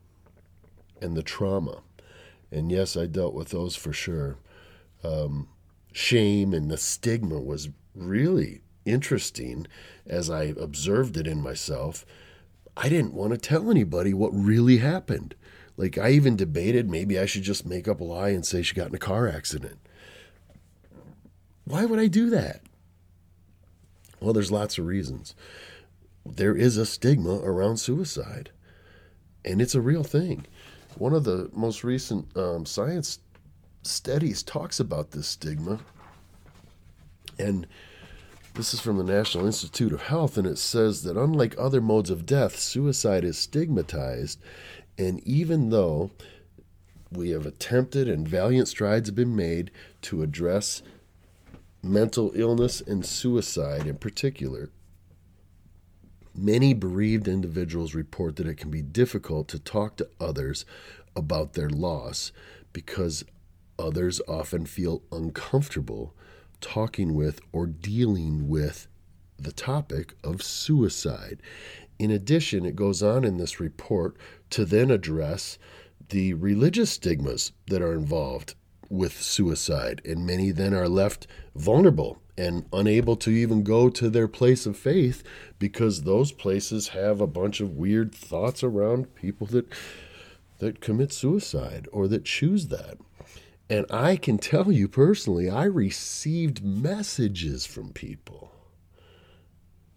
and 0.99 1.15
the 1.15 1.21
trauma 1.21 1.83
and 2.51 2.71
yes, 2.71 2.97
I 2.97 3.05
dealt 3.05 3.35
with 3.35 3.49
those 3.49 3.75
for 3.75 3.93
sure. 3.93 4.39
Um, 5.03 5.47
shame 5.93 6.55
and 6.55 6.71
the 6.71 6.77
stigma 6.77 7.39
was 7.39 7.69
really 7.93 8.63
interesting 8.83 9.67
as 10.07 10.27
I 10.27 10.45
observed 10.45 11.17
it 11.17 11.27
in 11.27 11.39
myself. 11.39 12.03
I 12.75 12.89
didn't 12.89 13.13
want 13.13 13.31
to 13.33 13.37
tell 13.37 13.69
anybody 13.69 14.11
what 14.11 14.31
really 14.33 14.77
happened. 14.77 15.35
Like, 15.77 15.99
I 15.99 16.09
even 16.13 16.35
debated 16.35 16.89
maybe 16.89 17.19
I 17.19 17.27
should 17.27 17.43
just 17.43 17.63
make 17.63 17.87
up 17.87 18.01
a 18.01 18.03
lie 18.03 18.29
and 18.29 18.43
say 18.43 18.63
she 18.63 18.73
got 18.73 18.89
in 18.89 18.95
a 18.95 18.97
car 18.97 19.27
accident. 19.27 19.77
Why 21.65 21.85
would 21.85 21.99
I 21.99 22.07
do 22.07 22.31
that? 22.31 22.61
Well, 24.19 24.33
there's 24.33 24.51
lots 24.51 24.79
of 24.79 24.87
reasons. 24.87 25.35
There 26.25 26.55
is 26.55 26.77
a 26.77 26.85
stigma 26.85 27.39
around 27.39 27.77
suicide, 27.77 28.51
and 29.43 29.61
it's 29.61 29.75
a 29.75 29.81
real 29.81 30.03
thing. 30.03 30.45
One 30.97 31.13
of 31.13 31.23
the 31.23 31.49
most 31.53 31.83
recent 31.83 32.35
um, 32.37 32.65
science 32.65 33.19
studies 33.83 34.43
talks 34.43 34.79
about 34.79 35.11
this 35.11 35.27
stigma. 35.27 35.79
And 37.39 37.65
this 38.53 38.73
is 38.73 38.81
from 38.81 38.97
the 38.97 39.03
National 39.03 39.45
Institute 39.45 39.93
of 39.93 40.03
Health, 40.03 40.37
and 40.37 40.45
it 40.45 40.57
says 40.57 41.03
that 41.03 41.17
unlike 41.17 41.55
other 41.57 41.81
modes 41.81 42.09
of 42.09 42.25
death, 42.25 42.59
suicide 42.59 43.23
is 43.23 43.37
stigmatized. 43.37 44.39
And 44.97 45.25
even 45.25 45.69
though 45.69 46.11
we 47.11 47.31
have 47.31 47.45
attempted 47.45 48.07
and 48.07 48.27
valiant 48.27 48.67
strides 48.67 49.09
have 49.09 49.15
been 49.15 49.35
made 49.35 49.71
to 50.03 50.21
address 50.21 50.81
mental 51.81 52.31
illness 52.35 52.81
and 52.81 53.05
suicide 53.05 53.87
in 53.87 53.95
particular, 53.95 54.69
Many 56.33 56.73
bereaved 56.73 57.27
individuals 57.27 57.93
report 57.93 58.37
that 58.37 58.47
it 58.47 58.55
can 58.55 58.71
be 58.71 58.81
difficult 58.81 59.47
to 59.49 59.59
talk 59.59 59.97
to 59.97 60.09
others 60.19 60.65
about 61.15 61.53
their 61.53 61.69
loss 61.69 62.31
because 62.71 63.25
others 63.77 64.21
often 64.27 64.65
feel 64.65 65.03
uncomfortable 65.11 66.15
talking 66.61 67.15
with 67.15 67.41
or 67.51 67.65
dealing 67.65 68.47
with 68.47 68.87
the 69.37 69.51
topic 69.51 70.13
of 70.23 70.41
suicide. 70.43 71.41
In 71.99 72.11
addition, 72.11 72.65
it 72.65 72.75
goes 72.75 73.03
on 73.03 73.25
in 73.25 73.37
this 73.37 73.59
report 73.59 74.15
to 74.51 74.63
then 74.63 74.89
address 74.89 75.57
the 76.09 76.33
religious 76.35 76.91
stigmas 76.91 77.51
that 77.67 77.81
are 77.81 77.93
involved 77.93 78.55
with 78.89 79.21
suicide, 79.21 80.01
and 80.05 80.25
many 80.25 80.51
then 80.51 80.73
are 80.73 80.89
left 80.89 81.25
vulnerable 81.55 82.21
and 82.41 82.65
unable 82.73 83.15
to 83.15 83.29
even 83.29 83.61
go 83.61 83.87
to 83.87 84.09
their 84.09 84.27
place 84.27 84.65
of 84.65 84.75
faith 84.75 85.21
because 85.59 86.01
those 86.01 86.31
places 86.31 86.87
have 86.89 87.21
a 87.21 87.27
bunch 87.27 87.61
of 87.61 87.77
weird 87.77 88.15
thoughts 88.15 88.63
around 88.63 89.13
people 89.13 89.45
that 89.45 89.67
that 90.57 90.81
commit 90.81 91.13
suicide 91.13 91.87
or 91.91 92.07
that 92.07 92.25
choose 92.25 92.67
that. 92.67 92.97
And 93.69 93.85
I 93.91 94.15
can 94.15 94.37
tell 94.37 94.71
you 94.71 94.87
personally, 94.87 95.49
I 95.49 95.65
received 95.65 96.63
messages 96.63 97.65
from 97.65 97.93
people 97.93 98.51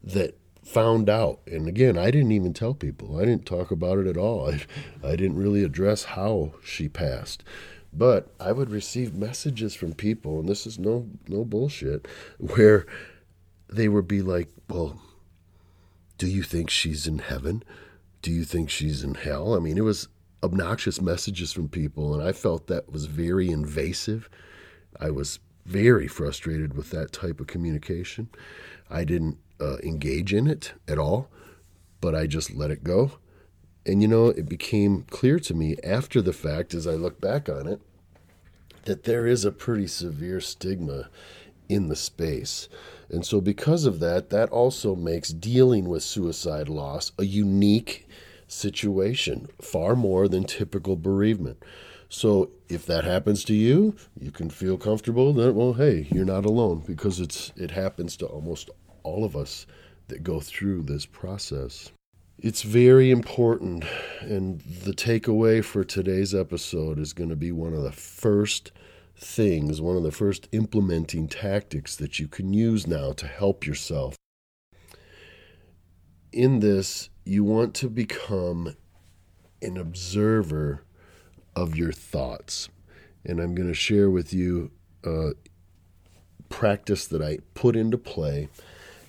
that 0.02 0.38
found 0.62 1.08
out. 1.08 1.40
And 1.46 1.66
again, 1.66 1.96
I 1.98 2.10
didn't 2.10 2.32
even 2.32 2.52
tell 2.52 2.74
people. 2.74 3.18
I 3.18 3.24
didn't 3.24 3.46
talk 3.46 3.70
about 3.70 3.98
it 3.98 4.06
at 4.06 4.16
all. 4.16 4.50
I, 4.50 4.62
I 5.06 5.16
didn't 5.16 5.36
really 5.36 5.64
address 5.64 6.04
how 6.04 6.52
she 6.62 6.88
passed. 6.88 7.42
But 7.96 8.32
I 8.40 8.52
would 8.52 8.70
receive 8.70 9.14
messages 9.14 9.74
from 9.74 9.94
people, 9.94 10.40
and 10.40 10.48
this 10.48 10.66
is 10.66 10.78
no 10.78 11.08
no 11.28 11.44
bullshit, 11.44 12.06
where 12.38 12.86
they 13.68 13.88
would 13.88 14.08
be 14.08 14.20
like, 14.20 14.48
"Well, 14.68 15.00
do 16.18 16.26
you 16.26 16.42
think 16.42 16.70
she's 16.70 17.06
in 17.06 17.18
heaven? 17.18 17.62
Do 18.22 18.32
you 18.32 18.44
think 18.44 18.68
she's 18.70 19.04
in 19.04 19.14
hell?" 19.14 19.54
I 19.54 19.60
mean, 19.60 19.78
it 19.78 19.84
was 19.84 20.08
obnoxious 20.42 21.00
messages 21.00 21.52
from 21.52 21.68
people, 21.68 22.14
and 22.14 22.22
I 22.22 22.32
felt 22.32 22.66
that 22.66 22.90
was 22.90 23.06
very 23.06 23.50
invasive. 23.50 24.28
I 24.98 25.10
was 25.10 25.38
very 25.64 26.06
frustrated 26.06 26.74
with 26.74 26.90
that 26.90 27.12
type 27.12 27.40
of 27.40 27.46
communication. 27.46 28.28
I 28.90 29.04
didn't 29.04 29.38
uh, 29.60 29.78
engage 29.82 30.34
in 30.34 30.46
it 30.46 30.74
at 30.86 30.98
all, 30.98 31.30
but 32.00 32.14
I 32.14 32.26
just 32.26 32.52
let 32.54 32.70
it 32.70 32.84
go. 32.84 33.12
And 33.86 34.00
you 34.00 34.08
know, 34.08 34.28
it 34.28 34.48
became 34.48 35.04
clear 35.10 35.38
to 35.40 35.54
me 35.54 35.76
after 35.84 36.22
the 36.22 36.32
fact, 36.32 36.74
as 36.74 36.86
I 36.86 36.94
look 36.94 37.20
back 37.20 37.48
on 37.48 37.66
it, 37.66 37.80
that 38.84 39.04
there 39.04 39.26
is 39.26 39.44
a 39.44 39.52
pretty 39.52 39.86
severe 39.86 40.40
stigma 40.40 41.08
in 41.68 41.88
the 41.88 41.96
space. 41.96 42.68
And 43.10 43.24
so, 43.24 43.40
because 43.40 43.84
of 43.84 44.00
that, 44.00 44.30
that 44.30 44.48
also 44.50 44.94
makes 44.94 45.30
dealing 45.30 45.88
with 45.88 46.02
suicide 46.02 46.68
loss 46.68 47.12
a 47.18 47.24
unique 47.24 48.08
situation, 48.48 49.48
far 49.60 49.94
more 49.94 50.28
than 50.28 50.44
typical 50.44 50.96
bereavement. 50.96 51.62
So, 52.08 52.50
if 52.68 52.86
that 52.86 53.04
happens 53.04 53.44
to 53.44 53.54
you, 53.54 53.96
you 54.18 54.30
can 54.30 54.50
feel 54.50 54.78
comfortable 54.78 55.32
that, 55.34 55.54
well, 55.54 55.74
hey, 55.74 56.08
you're 56.12 56.24
not 56.24 56.44
alone 56.44 56.82
because 56.86 57.20
it's, 57.20 57.52
it 57.56 57.70
happens 57.70 58.16
to 58.18 58.26
almost 58.26 58.70
all 59.02 59.24
of 59.24 59.36
us 59.36 59.66
that 60.08 60.22
go 60.22 60.40
through 60.40 60.82
this 60.82 61.06
process. 61.06 61.90
It's 62.38 62.62
very 62.62 63.10
important, 63.12 63.84
and 64.20 64.60
the 64.60 64.92
takeaway 64.92 65.64
for 65.64 65.84
today's 65.84 66.34
episode 66.34 66.98
is 66.98 67.12
going 67.12 67.30
to 67.30 67.36
be 67.36 67.52
one 67.52 67.72
of 67.72 67.82
the 67.82 67.92
first 67.92 68.72
things, 69.16 69.80
one 69.80 69.96
of 69.96 70.02
the 70.02 70.10
first 70.10 70.48
implementing 70.50 71.28
tactics 71.28 71.94
that 71.96 72.18
you 72.18 72.26
can 72.26 72.52
use 72.52 72.88
now 72.88 73.12
to 73.12 73.28
help 73.28 73.64
yourself. 73.64 74.16
In 76.32 76.58
this, 76.58 77.08
you 77.24 77.44
want 77.44 77.72
to 77.76 77.88
become 77.88 78.74
an 79.62 79.76
observer 79.76 80.82
of 81.54 81.76
your 81.76 81.92
thoughts. 81.92 82.68
And 83.24 83.38
I'm 83.38 83.54
going 83.54 83.68
to 83.68 83.74
share 83.74 84.10
with 84.10 84.34
you 84.34 84.72
a 85.04 85.30
practice 86.48 87.06
that 87.06 87.22
I 87.22 87.38
put 87.54 87.76
into 87.76 87.96
play, 87.96 88.48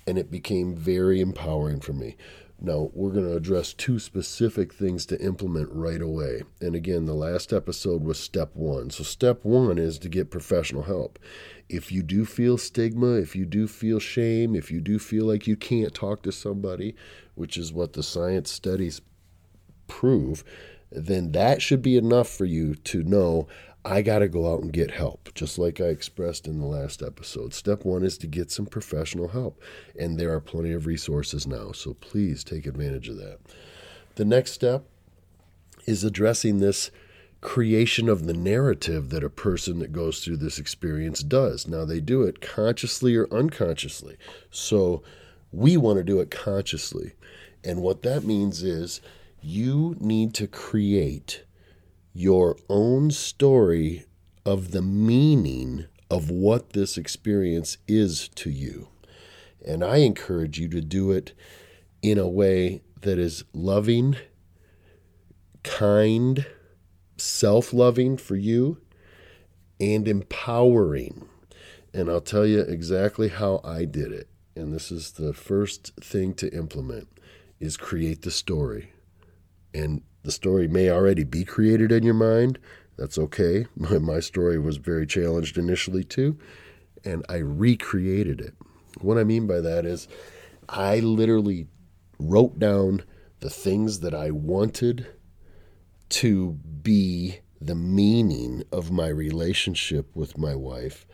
and 0.06 0.20
it 0.20 0.30
became 0.30 0.76
very 0.76 1.20
empowering 1.20 1.80
for 1.80 1.94
me. 1.94 2.16
Now, 2.62 2.90
we're 2.94 3.12
going 3.12 3.28
to 3.30 3.36
address 3.36 3.74
two 3.74 4.00
specific 4.00 4.74
things 4.74 5.06
to 5.08 5.22
implement 5.22 5.70
right 5.72 6.02
away. 6.02 6.44
And 6.62 6.74
again, 6.74 7.06
the 7.06 7.14
last 7.14 7.52
episode 7.52 8.04
was 8.04 8.18
step 8.18 8.56
one. 8.56 8.90
So, 8.90 9.04
step 9.04 9.44
one 9.44 9.78
is 9.78 10.00
to 10.00 10.10
get 10.10 10.32
professional 10.32 10.84
help. 10.84 11.20
If 11.68 11.92
you 11.92 12.02
do 12.02 12.24
feel 12.24 12.58
stigma, 12.58 13.14
if 13.16 13.36
you 13.36 13.46
do 13.46 13.68
feel 13.68 14.00
shame, 14.00 14.56
if 14.56 14.72
you 14.72 14.80
do 14.80 15.00
feel 15.00 15.26
like 15.26 15.48
you 15.48 15.58
can't 15.58 15.94
talk 15.94 16.24
to 16.24 16.32
somebody, 16.32 16.96
which 17.36 17.58
is 17.58 17.74
what 17.74 17.94
the 17.94 18.04
science 18.04 18.52
studies 18.52 19.02
prove, 19.88 20.44
then 20.92 21.34
that 21.34 21.62
should 21.62 21.82
be 21.82 21.98
enough 21.98 22.30
for 22.30 22.46
you 22.46 22.76
to 22.76 23.04
know 23.04 23.48
I 23.88 24.02
got 24.02 24.20
to 24.20 24.28
go 24.28 24.52
out 24.52 24.64
and 24.64 24.74
get 24.74 24.90
help, 24.90 25.30
just 25.36 25.60
like 25.60 25.80
I 25.80 25.86
expressed 25.86 26.48
in 26.48 26.60
the 26.60 26.66
last 26.66 27.04
episode. 27.04 27.54
Step 27.54 27.86
one 27.86 28.04
is 28.04 28.18
to 28.18 28.28
get 28.28 28.50
some 28.50 28.66
professional 28.66 29.28
help, 29.28 29.62
and 29.98 30.20
there 30.20 30.34
are 30.34 30.42
plenty 30.42 30.72
of 30.72 30.88
resources 30.88 31.46
now, 31.46 31.72
so 31.72 31.94
please 31.94 32.44
take 32.44 32.66
advantage 32.66 33.10
of 33.10 33.18
that. 33.18 33.38
The 34.16 34.26
next 34.26 34.54
step 34.54 34.86
is 35.86 36.04
addressing 36.04 36.58
this 36.58 36.90
creation 37.42 38.10
of 38.10 38.26
the 38.26 38.34
narrative 38.34 39.12
that 39.12 39.24
a 39.24 39.30
person 39.30 39.78
that 39.78 39.92
goes 39.92 40.20
through 40.24 40.38
this 40.38 40.58
experience 40.58 41.22
does. 41.22 41.68
Now, 41.68 41.86
they 41.86 42.00
do 42.00 42.24
it 42.24 42.42
consciously 42.42 43.16
or 43.16 43.32
unconsciously, 43.32 44.18
so 44.50 45.04
we 45.52 45.78
want 45.78 45.98
to 45.98 46.04
do 46.04 46.20
it 46.22 46.32
consciously. 46.32 47.14
And 47.64 47.84
what 47.84 48.02
that 48.02 48.24
means 48.24 48.64
is 48.64 49.00
you 49.42 49.96
need 50.00 50.34
to 50.34 50.48
create 50.48 51.44
your 52.18 52.56
own 52.70 53.12
story 53.12 54.06
of 54.46 54.72
the 54.72 54.82
meaning 54.82 55.86
of 56.10 56.30
what 56.32 56.72
this 56.72 56.98
experience 56.98 57.78
is 57.90 58.30
to 58.30 58.50
you. 58.50 58.88
And 59.66 59.84
I 59.84 59.98
encourage 59.98 60.58
you 60.58 60.70
to 60.70 60.80
do 60.80 61.12
it 61.12 61.34
in 62.02 62.18
a 62.18 62.28
way 62.28 62.82
that 63.02 63.20
is 63.20 63.44
loving, 63.54 64.16
kind, 65.62 66.46
self 67.18 67.74
loving 67.74 68.16
for 68.16 68.38
you, 68.38 68.78
and 69.78 70.08
empowering. 70.08 71.28
And 71.94 72.10
I'll 72.10 72.22
tell 72.22 72.46
you 72.46 72.62
exactly 72.62 73.28
how 73.28 73.60
I 73.62 73.84
did 73.84 74.14
it. 74.14 74.30
And 74.56 74.74
this 74.74 74.90
is 74.90 75.12
the 75.12 75.34
first 75.34 75.92
thing 76.00 76.34
to 76.36 76.50
implement 76.56 77.10
is 77.60 77.76
create 77.76 78.22
the 78.22 78.32
story. 78.32 78.94
And 79.74 80.02
the 80.26 80.32
story 80.32 80.68
may 80.68 80.90
already 80.90 81.24
be 81.24 81.46
created 81.46 81.92
in 81.92 82.04
your 82.04 82.16
mind. 82.16 82.60
That's 82.98 83.18
okay. 83.18 83.68
My, 83.76 84.00
my 84.00 84.20
story 84.20 84.58
was 84.58 84.78
very 84.78 85.06
challenged 85.06 85.58
initially 85.58 86.04
too, 86.04 86.38
and 87.04 87.24
I 87.30 87.38
recreated 87.38 88.42
it. 88.42 88.56
What 89.02 89.18
I 89.18 89.24
mean 89.24 89.48
by 89.48 89.62
that 89.62 89.86
is 89.86 90.08
I 90.68 91.00
literally 91.00 91.68
wrote 92.18 92.60
down 92.60 93.04
the 93.42 93.50
things 93.50 94.00
that 94.00 94.16
I 94.16 94.32
wanted 94.32 95.08
to 96.10 96.52
be 96.82 97.40
the 97.62 97.76
meaning 97.76 98.64
of 98.72 98.92
my 98.92 99.08
relationship 99.08 100.16
with 100.16 100.38
my 100.38 100.56
wife 100.56 101.06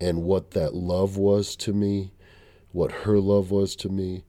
and 0.00 0.22
what 0.22 0.52
that 0.52 0.74
love 0.74 1.16
was 1.16 1.56
to 1.56 1.72
me, 1.72 2.12
what 2.72 2.92
her 2.92 3.18
love 3.18 3.50
was 3.50 3.74
to 3.76 3.88
me, 3.88 4.24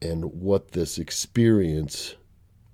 and 0.00 0.24
what 0.32 0.72
this 0.72 0.98
experience 0.98 2.14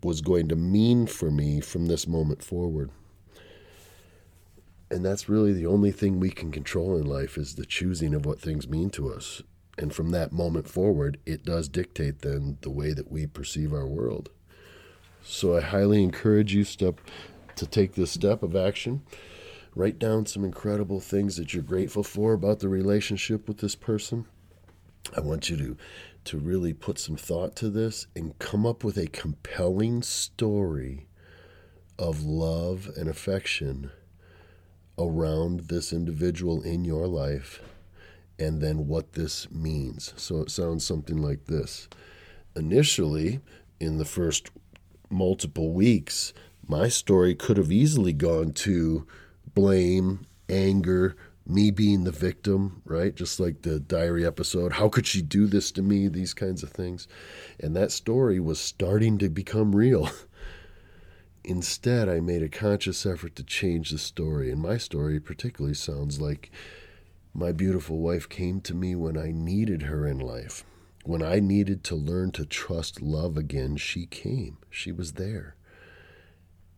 was 0.05 0.21
going 0.21 0.49
to 0.49 0.57
mean 0.57 1.07
for 1.07 1.31
me 1.31 1.61
from 1.61 1.87
this 1.87 2.07
moment 2.07 2.43
forward. 2.43 2.91
And 4.91 5.05
that's 5.05 5.29
really 5.29 5.53
the 5.53 5.67
only 5.67 5.91
thing 5.91 6.21
we 6.21 6.31
can 6.31 6.53
control 6.53 6.97
in 6.97 7.07
life 7.07 7.37
is 7.37 7.55
the 7.55 7.67
choosing 7.67 8.15
of 8.15 8.27
what 8.27 8.41
things 8.41 8.69
mean 8.69 8.91
to 8.91 9.13
us. 9.13 9.43
And 9.77 9.93
from 9.93 10.11
that 10.11 10.31
moment 10.31 10.69
forward, 10.69 11.19
it 11.27 11.45
does 11.45 11.69
dictate 11.69 12.21
then 12.21 12.59
the 12.61 12.71
way 12.71 12.93
that 12.93 13.11
we 13.11 13.27
perceive 13.27 13.73
our 13.73 13.87
world. 13.87 14.31
So 15.23 15.57
I 15.57 15.63
highly 15.63 16.03
encourage 16.03 16.55
you 16.55 16.65
step 16.65 17.01
to 17.57 17.67
take 17.67 17.95
this 17.95 18.13
step 18.13 18.43
of 18.43 18.55
action. 18.55 19.03
Write 19.75 19.99
down 19.99 20.27
some 20.27 20.45
incredible 20.45 21.01
things 21.01 21.37
that 21.37 21.55
you're 21.55 21.63
grateful 21.63 22.05
for 22.05 22.33
about 22.35 22.61
the 22.61 22.69
relationship 22.69 23.49
with 23.49 23.59
this 23.59 23.75
person. 23.75 24.27
I 25.17 25.21
want 25.21 25.51
you 25.51 25.57
to 25.57 25.77
to 26.25 26.38
really 26.38 26.73
put 26.73 26.99
some 26.99 27.16
thought 27.16 27.54
to 27.57 27.71
this 27.71 28.07
and 28.14 28.38
come 28.38 28.64
up 28.66 28.83
with 28.85 28.97
a 28.97 29.07
compelling 29.07 30.02
story 30.02 31.07
of 31.99 32.23
love 32.23 32.90
and 32.97 33.09
affection 33.09 33.90
around 34.99 35.61
this 35.61 35.93
individual 35.93 36.62
in 36.62 36.85
your 36.85 37.07
life 37.07 37.61
and 38.38 38.61
then 38.61 38.88
what 38.88 39.12
this 39.12 39.50
means. 39.50 40.12
So 40.16 40.40
it 40.40 40.50
sounds 40.50 40.85
something 40.85 41.19
like 41.19 41.45
this. 41.47 41.88
Initially, 42.57 43.40
in 43.81 43.99
the 43.99 44.04
first 44.04 44.50
multiple 45.11 45.73
weeks, 45.73 46.33
my 46.66 46.88
story 46.88 47.35
could 47.35 47.57
have 47.57 47.71
easily 47.71 48.12
gone 48.12 48.52
to 48.52 49.07
blame, 49.54 50.26
anger, 50.49 51.16
me 51.47 51.71
being 51.71 52.05
the 52.05 52.11
victim, 52.11 52.83
right? 52.85 53.15
Just 53.15 53.39
like 53.39 53.63
the 53.63 53.79
diary 53.79 54.27
episode. 54.27 54.73
How 54.73 54.89
could 54.89 55.07
she 55.07 55.21
do 55.21 55.47
this 55.47 55.71
to 55.73 55.83
me? 55.83 56.09
These 56.09 56.35
kinds 56.35 56.63
of 56.63 56.71
things. 56.71 57.07
And 57.61 57.77
that 57.77 57.93
story 57.93 58.41
was 58.41 58.59
starting 58.59 59.19
to 59.19 59.29
become 59.29 59.77
real. 59.77 60.09
Instead, 61.45 62.09
I 62.09 62.21
made 62.21 62.43
a 62.43 62.49
conscious 62.49 63.05
effort 63.05 63.37
to 63.37 63.43
change 63.43 63.91
the 63.91 63.99
story. 63.99 64.51
And 64.51 64.63
my 64.63 64.79
story, 64.79 65.21
particularly, 65.21 65.75
sounds 65.75 66.21
like 66.21 66.51
my 67.35 67.53
beautiful 67.53 67.99
wife 67.99 68.29
came 68.29 68.61
to 68.63 68.75
me 68.75 68.95
when 68.95 69.19
I 69.19 69.31
needed 69.31 69.83
her 69.83 70.07
in 70.07 70.19
life. 70.19 70.65
When 71.05 71.23
I 71.23 71.41
needed 71.41 71.85
to 71.85 71.95
learn 71.95 72.31
to 72.33 72.47
trust 72.47 73.03
love 73.03 73.37
again, 73.37 73.77
she 73.77 74.07
came. 74.07 74.57
She 74.71 74.91
was 74.91 75.13
there. 75.13 75.57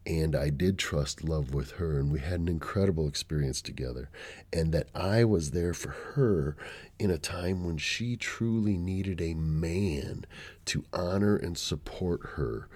And 0.06 0.36
I 0.36 0.50
did 0.50 0.78
trust 0.78 1.24
love 1.24 1.52
with 1.52 1.72
her, 1.72 1.98
and 1.98 2.12
we 2.12 2.20
had 2.20 2.38
an 2.38 2.48
incredible 2.48 3.08
experience 3.08 3.60
together. 3.60 4.08
And 4.52 4.72
that 4.72 4.88
I 4.94 5.24
was 5.24 5.50
there 5.50 5.74
for 5.74 5.90
her 6.14 6.56
in 6.96 7.10
a 7.10 7.18
time 7.18 7.64
when 7.64 7.76
she 7.76 8.16
truly 8.16 8.76
needed 8.76 9.20
a 9.20 9.34
man 9.34 10.24
to 10.66 10.84
honor 10.92 11.36
and 11.36 11.58
support 11.58 12.20
her 12.36 12.68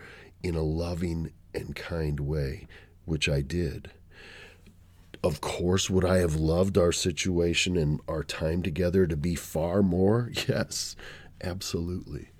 in 0.43 0.57
a 0.57 0.63
loving 0.63 1.33
and 1.55 1.77
kind 1.77 2.19
way, 2.19 2.67
which 3.05 3.29
I 3.29 3.43
did. 3.43 3.93
Of 5.23 5.41
course, 5.41 5.89
would 5.89 6.05
I 6.05 6.19
have 6.19 6.35
loved 6.35 6.77
our 6.77 6.93
situation 6.93 7.77
and 7.77 8.01
our 8.09 8.25
time 8.25 8.63
together 8.63 9.07
to 9.07 9.17
be 9.17 9.37
far 9.37 9.83
more? 9.83 10.33
Yes, 10.49 10.97
absolutely 11.43 12.31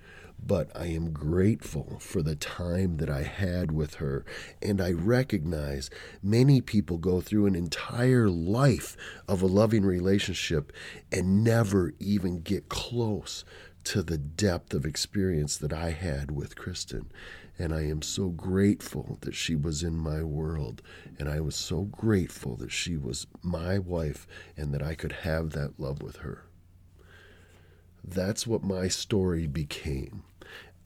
but 0.45 0.71
I 0.75 0.87
am 0.87 1.11
grateful 1.11 1.97
for 1.99 2.21
the 2.21 2.35
time 2.35 2.97
that 2.97 3.09
I 3.09 3.21
had 3.23 3.71
with 3.71 3.95
her. 3.95 4.25
And 4.61 4.81
I 4.81 4.91
recognize 4.91 5.89
many 6.23 6.61
people 6.61 6.97
go 6.97 7.21
through 7.21 7.45
an 7.45 7.55
entire 7.55 8.27
life 8.27 8.97
of 9.27 9.41
a 9.41 9.47
loving 9.47 9.85
relationship 9.85 10.73
and 11.11 11.43
never 11.43 11.93
even 11.99 12.41
get 12.41 12.69
close 12.69 13.45
to 13.83 14.01
the 14.01 14.17
depth 14.17 14.73
of 14.73 14.85
experience 14.85 15.57
that 15.57 15.73
I 15.73 15.91
had 15.91 16.31
with 16.31 16.55
Kristen. 16.55 17.11
And 17.59 17.73
I 17.73 17.81
am 17.81 18.01
so 18.01 18.29
grateful 18.29 19.19
that 19.21 19.35
she 19.35 19.55
was 19.55 19.83
in 19.83 19.95
my 19.95 20.23
world. 20.23 20.81
And 21.19 21.29
I 21.29 21.39
was 21.39 21.55
so 21.55 21.83
grateful 21.83 22.55
that 22.57 22.71
she 22.71 22.97
was 22.97 23.27
my 23.43 23.77
wife 23.77 24.25
and 24.57 24.73
that 24.73 24.81
I 24.81 24.95
could 24.95 25.11
have 25.11 25.51
that 25.51 25.79
love 25.79 26.01
with 26.01 26.17
her. 26.17 26.45
That's 28.03 28.47
what 28.47 28.63
my 28.63 28.87
story 28.87 29.45
became. 29.45 30.23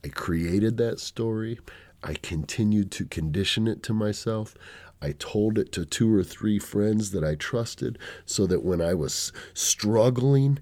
I 0.06 0.08
created 0.10 0.76
that 0.76 1.00
story. 1.00 1.58
I 2.00 2.14
continued 2.14 2.92
to 2.92 3.06
condition 3.06 3.66
it 3.66 3.82
to 3.82 3.92
myself. 3.92 4.54
I 5.02 5.16
told 5.18 5.58
it 5.58 5.72
to 5.72 5.84
two 5.84 6.14
or 6.14 6.22
three 6.22 6.60
friends 6.60 7.10
that 7.10 7.24
I 7.24 7.34
trusted 7.34 7.98
so 8.24 8.46
that 8.46 8.62
when 8.62 8.80
I 8.80 8.94
was 8.94 9.32
struggling, 9.52 10.60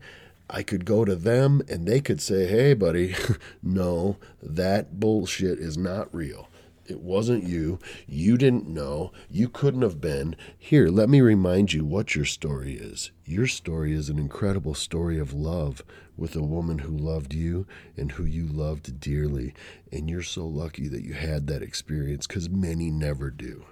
I 0.48 0.62
could 0.62 0.87
go 0.87 1.04
to 1.04 1.14
them 1.14 1.61
and 1.68 1.87
they 1.87 2.00
could 2.00 2.22
say, 2.22 2.46
hey, 2.46 2.72
buddy, 2.72 3.14
no, 3.62 4.16
that 4.42 4.98
bullshit 4.98 5.59
is 5.59 5.76
not 5.76 6.14
real. 6.14 6.48
It 6.87 7.01
wasn't 7.01 7.44
you. 7.44 7.79
You 8.07 8.37
didn't 8.37 8.68
know. 8.68 9.12
You 9.31 9.49
couldn't 9.49 9.83
have 9.83 10.01
been. 10.01 10.37
Here, 10.59 10.88
let 10.88 11.09
me 11.09 11.20
remind 11.20 11.73
you 11.73 11.85
what 11.85 12.14
your 12.14 12.27
story 12.27 12.75
is. 12.75 13.11
Your 13.25 13.47
story 13.47 13.94
is 13.94 14.11
an 14.11 14.18
incredible 14.18 14.75
story 14.75 15.18
of 15.18 15.33
love 15.33 15.83
with 16.16 16.37
a 16.37 16.42
woman 16.42 16.81
who 16.81 16.97
loved 16.97 17.33
you 17.33 17.66
and 17.97 18.12
who 18.12 18.25
you 18.25 18.47
loved 18.47 19.01
dearly. 19.01 19.55
And 19.90 20.11
you're 20.11 20.23
so 20.23 20.47
lucky 20.47 20.88
that 20.88 21.03
you 21.03 21.14
had 21.14 21.47
that 21.47 21.62
experience 21.62 22.27
because 22.27 22.51
many 22.51 22.90
never 22.90 23.31
do. 23.31 23.64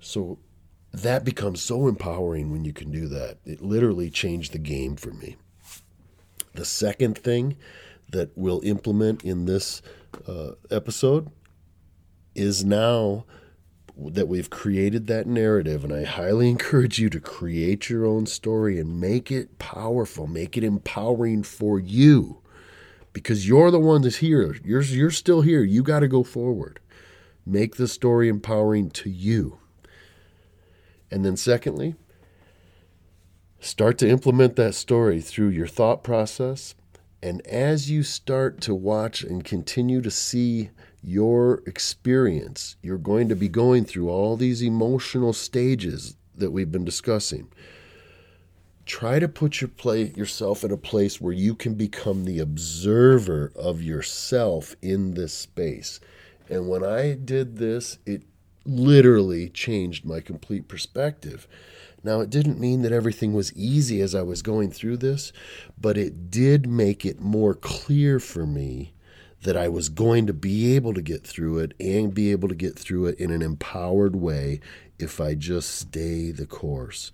So 0.00 0.38
that 0.92 1.24
becomes 1.24 1.62
so 1.62 1.88
empowering 1.88 2.50
when 2.50 2.64
you 2.64 2.72
can 2.72 2.90
do 2.90 3.06
that. 3.08 3.38
It 3.44 3.62
literally 3.62 4.10
changed 4.10 4.52
the 4.52 4.58
game 4.58 4.96
for 4.96 5.12
me. 5.12 5.36
The 6.54 6.64
second 6.64 7.16
thing 7.16 7.56
that 8.12 8.30
we'll 8.36 8.60
implement 8.62 9.24
in 9.24 9.46
this 9.46 9.82
uh, 10.26 10.52
episode 10.70 11.30
is 12.34 12.64
now 12.64 13.24
that 13.96 14.28
we've 14.28 14.48
created 14.50 15.06
that 15.06 15.26
narrative, 15.26 15.84
and 15.84 15.92
I 15.92 16.04
highly 16.04 16.48
encourage 16.50 16.98
you 16.98 17.10
to 17.10 17.20
create 17.20 17.90
your 17.90 18.06
own 18.06 18.26
story 18.26 18.78
and 18.78 19.00
make 19.00 19.30
it 19.30 19.58
powerful, 19.58 20.26
make 20.26 20.56
it 20.56 20.64
empowering 20.64 21.42
for 21.42 21.78
you, 21.78 22.40
because 23.12 23.46
you're 23.46 23.70
the 23.70 23.80
one 23.80 24.02
that's 24.02 24.16
here. 24.16 24.56
You're 24.64 24.82
you're 24.82 25.10
still 25.10 25.42
here. 25.42 25.62
You 25.62 25.82
got 25.82 26.00
to 26.00 26.08
go 26.08 26.22
forward. 26.22 26.80
Make 27.44 27.76
the 27.76 27.88
story 27.88 28.28
empowering 28.28 28.90
to 28.90 29.10
you. 29.10 29.58
And 31.10 31.24
then, 31.24 31.36
secondly, 31.36 31.94
start 33.60 33.98
to 33.98 34.08
implement 34.08 34.56
that 34.56 34.74
story 34.74 35.20
through 35.20 35.48
your 35.48 35.66
thought 35.66 36.02
process 36.02 36.74
and 37.22 37.46
as 37.46 37.88
you 37.88 38.02
start 38.02 38.60
to 38.62 38.74
watch 38.74 39.22
and 39.22 39.44
continue 39.44 40.00
to 40.00 40.10
see 40.10 40.70
your 41.02 41.62
experience, 41.66 42.76
you're 42.82 42.98
going 42.98 43.28
to 43.28 43.36
be 43.36 43.48
going 43.48 43.84
through 43.84 44.08
all 44.08 44.36
these 44.36 44.62
emotional 44.62 45.32
stages 45.32 46.16
that 46.34 46.50
we've 46.50 46.72
been 46.72 46.84
discussing. 46.84 47.48
Try 48.86 49.20
to 49.20 49.28
put 49.28 49.60
your 49.60 49.68
play, 49.68 50.12
yourself 50.16 50.64
in 50.64 50.72
a 50.72 50.76
place 50.76 51.20
where 51.20 51.32
you 51.32 51.54
can 51.54 51.74
become 51.74 52.24
the 52.24 52.40
observer 52.40 53.52
of 53.54 53.80
yourself 53.80 54.74
in 54.82 55.14
this 55.14 55.32
space. 55.32 56.00
And 56.48 56.68
when 56.68 56.84
I 56.84 57.14
did 57.14 57.56
this, 57.56 57.98
it 58.04 58.24
literally 58.64 59.48
changed 59.48 60.04
my 60.04 60.20
complete 60.20 60.68
perspective. 60.68 61.46
Now, 62.04 62.20
it 62.20 62.30
didn't 62.30 62.58
mean 62.58 62.82
that 62.82 62.92
everything 62.92 63.32
was 63.32 63.52
easy 63.54 64.00
as 64.00 64.14
I 64.14 64.22
was 64.22 64.42
going 64.42 64.70
through 64.70 64.96
this, 64.96 65.32
but 65.80 65.96
it 65.96 66.30
did 66.30 66.66
make 66.66 67.06
it 67.06 67.20
more 67.20 67.54
clear 67.54 68.18
for 68.18 68.44
me 68.46 68.92
that 69.42 69.56
I 69.56 69.68
was 69.68 69.88
going 69.88 70.26
to 70.26 70.32
be 70.32 70.74
able 70.74 70.94
to 70.94 71.02
get 71.02 71.26
through 71.26 71.58
it 71.58 71.74
and 71.80 72.14
be 72.14 72.30
able 72.30 72.48
to 72.48 72.54
get 72.54 72.78
through 72.78 73.06
it 73.06 73.18
in 73.18 73.30
an 73.30 73.42
empowered 73.42 74.16
way 74.16 74.60
if 74.98 75.20
I 75.20 75.34
just 75.34 75.74
stay 75.74 76.30
the 76.30 76.46
course. 76.46 77.10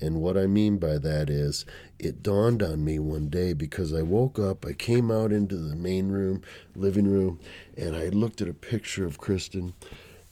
And 0.00 0.20
what 0.20 0.36
I 0.36 0.46
mean 0.46 0.78
by 0.78 0.98
that 0.98 1.28
is, 1.28 1.64
it 1.98 2.22
dawned 2.22 2.62
on 2.62 2.84
me 2.84 3.00
one 3.00 3.28
day 3.28 3.52
because 3.52 3.92
I 3.92 4.02
woke 4.02 4.38
up, 4.38 4.64
I 4.64 4.72
came 4.72 5.10
out 5.10 5.32
into 5.32 5.56
the 5.56 5.74
main 5.74 6.08
room, 6.08 6.42
living 6.76 7.10
room, 7.10 7.40
and 7.76 7.96
I 7.96 8.08
looked 8.08 8.40
at 8.40 8.48
a 8.48 8.54
picture 8.54 9.04
of 9.04 9.18
Kristen, 9.18 9.74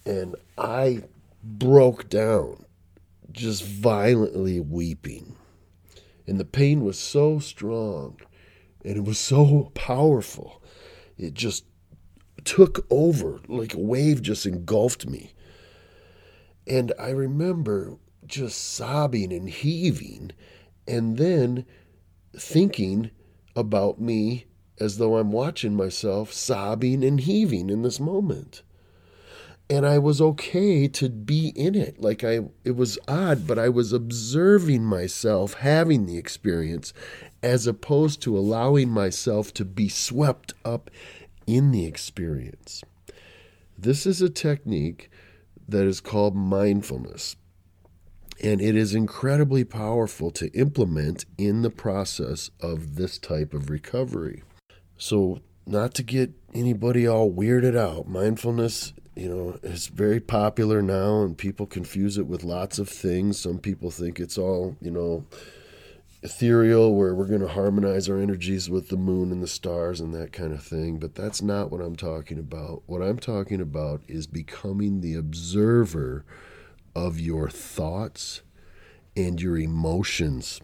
and 0.06 0.36
I 0.56 1.02
broke 1.42 2.08
down 2.08 2.64
just 3.32 3.64
violently 3.64 4.60
weeping. 4.60 5.36
And 6.26 6.40
the 6.40 6.44
pain 6.44 6.82
was 6.84 6.98
so 6.98 7.38
strong 7.38 8.18
and 8.84 8.96
it 8.96 9.04
was 9.04 9.18
so 9.18 9.70
powerful. 9.74 10.62
It 11.18 11.34
just 11.34 11.64
took 12.44 12.86
over 12.88 13.40
like 13.48 13.74
a 13.74 13.80
wave 13.80 14.22
just 14.22 14.46
engulfed 14.46 15.06
me. 15.06 15.32
And 16.66 16.92
I 16.98 17.10
remember 17.10 17.96
just 18.24 18.74
sobbing 18.74 19.32
and 19.32 19.48
heaving 19.48 20.32
and 20.86 21.16
then 21.16 21.64
thinking 22.36 23.10
about 23.54 24.00
me 24.00 24.46
as 24.78 24.98
though 24.98 25.16
I'm 25.16 25.32
watching 25.32 25.74
myself 25.74 26.32
sobbing 26.32 27.02
and 27.02 27.20
heaving 27.20 27.70
in 27.70 27.82
this 27.82 27.98
moment. 27.98 28.62
And 29.68 29.84
I 29.84 29.98
was 29.98 30.20
okay 30.20 30.86
to 30.88 31.08
be 31.08 31.48
in 31.48 31.74
it. 31.74 32.00
Like 32.00 32.22
I 32.22 32.40
it 32.64 32.76
was 32.76 32.98
odd, 33.08 33.46
but 33.46 33.58
I 33.58 33.68
was 33.68 33.92
observing 33.92 34.84
myself 34.84 35.54
having 35.54 36.06
the 36.06 36.18
experience 36.18 36.92
as 37.42 37.66
opposed 37.66 38.22
to 38.22 38.38
allowing 38.38 38.90
myself 38.90 39.52
to 39.54 39.64
be 39.64 39.88
swept 39.88 40.54
up 40.64 40.90
in 41.46 41.72
the 41.72 41.84
experience. 41.84 42.82
This 43.78 44.06
is 44.06 44.22
a 44.22 44.30
technique 44.30 45.10
that 45.68 45.86
is 45.86 46.00
called 46.00 46.34
mindfulness. 46.34 47.36
And 48.42 48.60
it 48.60 48.76
is 48.76 48.94
incredibly 48.94 49.64
powerful 49.64 50.30
to 50.32 50.48
implement 50.52 51.24
in 51.38 51.62
the 51.62 51.70
process 51.70 52.50
of 52.60 52.96
this 52.96 53.18
type 53.18 53.54
of 53.54 53.70
recovery. 53.70 54.42
So, 54.98 55.40
not 55.66 55.94
to 55.94 56.02
get 56.02 56.30
anybody 56.54 57.06
all 57.06 57.30
weirded 57.30 57.76
out, 57.76 58.08
mindfulness, 58.08 58.92
you 59.16 59.28
know, 59.28 59.58
is 59.62 59.88
very 59.88 60.20
popular 60.20 60.80
now 60.80 61.22
and 61.22 61.36
people 61.36 61.66
confuse 61.66 62.18
it 62.18 62.26
with 62.26 62.44
lots 62.44 62.78
of 62.78 62.88
things. 62.88 63.40
Some 63.40 63.58
people 63.58 63.90
think 63.90 64.20
it's 64.20 64.38
all, 64.38 64.76
you 64.80 64.90
know, 64.90 65.24
ethereal 66.22 66.94
where 66.94 67.14
we're 67.14 67.26
going 67.26 67.40
to 67.40 67.48
harmonize 67.48 68.08
our 68.08 68.18
energies 68.18 68.68
with 68.68 68.88
the 68.88 68.96
moon 68.96 69.32
and 69.32 69.42
the 69.42 69.48
stars 69.48 70.00
and 70.00 70.14
that 70.14 70.32
kind 70.32 70.52
of 70.52 70.62
thing, 70.62 70.98
but 70.98 71.14
that's 71.14 71.42
not 71.42 71.70
what 71.70 71.80
I'm 71.80 71.96
talking 71.96 72.38
about. 72.38 72.82
What 72.86 73.02
I'm 73.02 73.18
talking 73.18 73.60
about 73.60 74.02
is 74.06 74.26
becoming 74.26 75.00
the 75.00 75.14
observer 75.14 76.24
of 76.94 77.20
your 77.20 77.48
thoughts 77.48 78.42
and 79.16 79.40
your 79.40 79.58
emotions. 79.58 80.60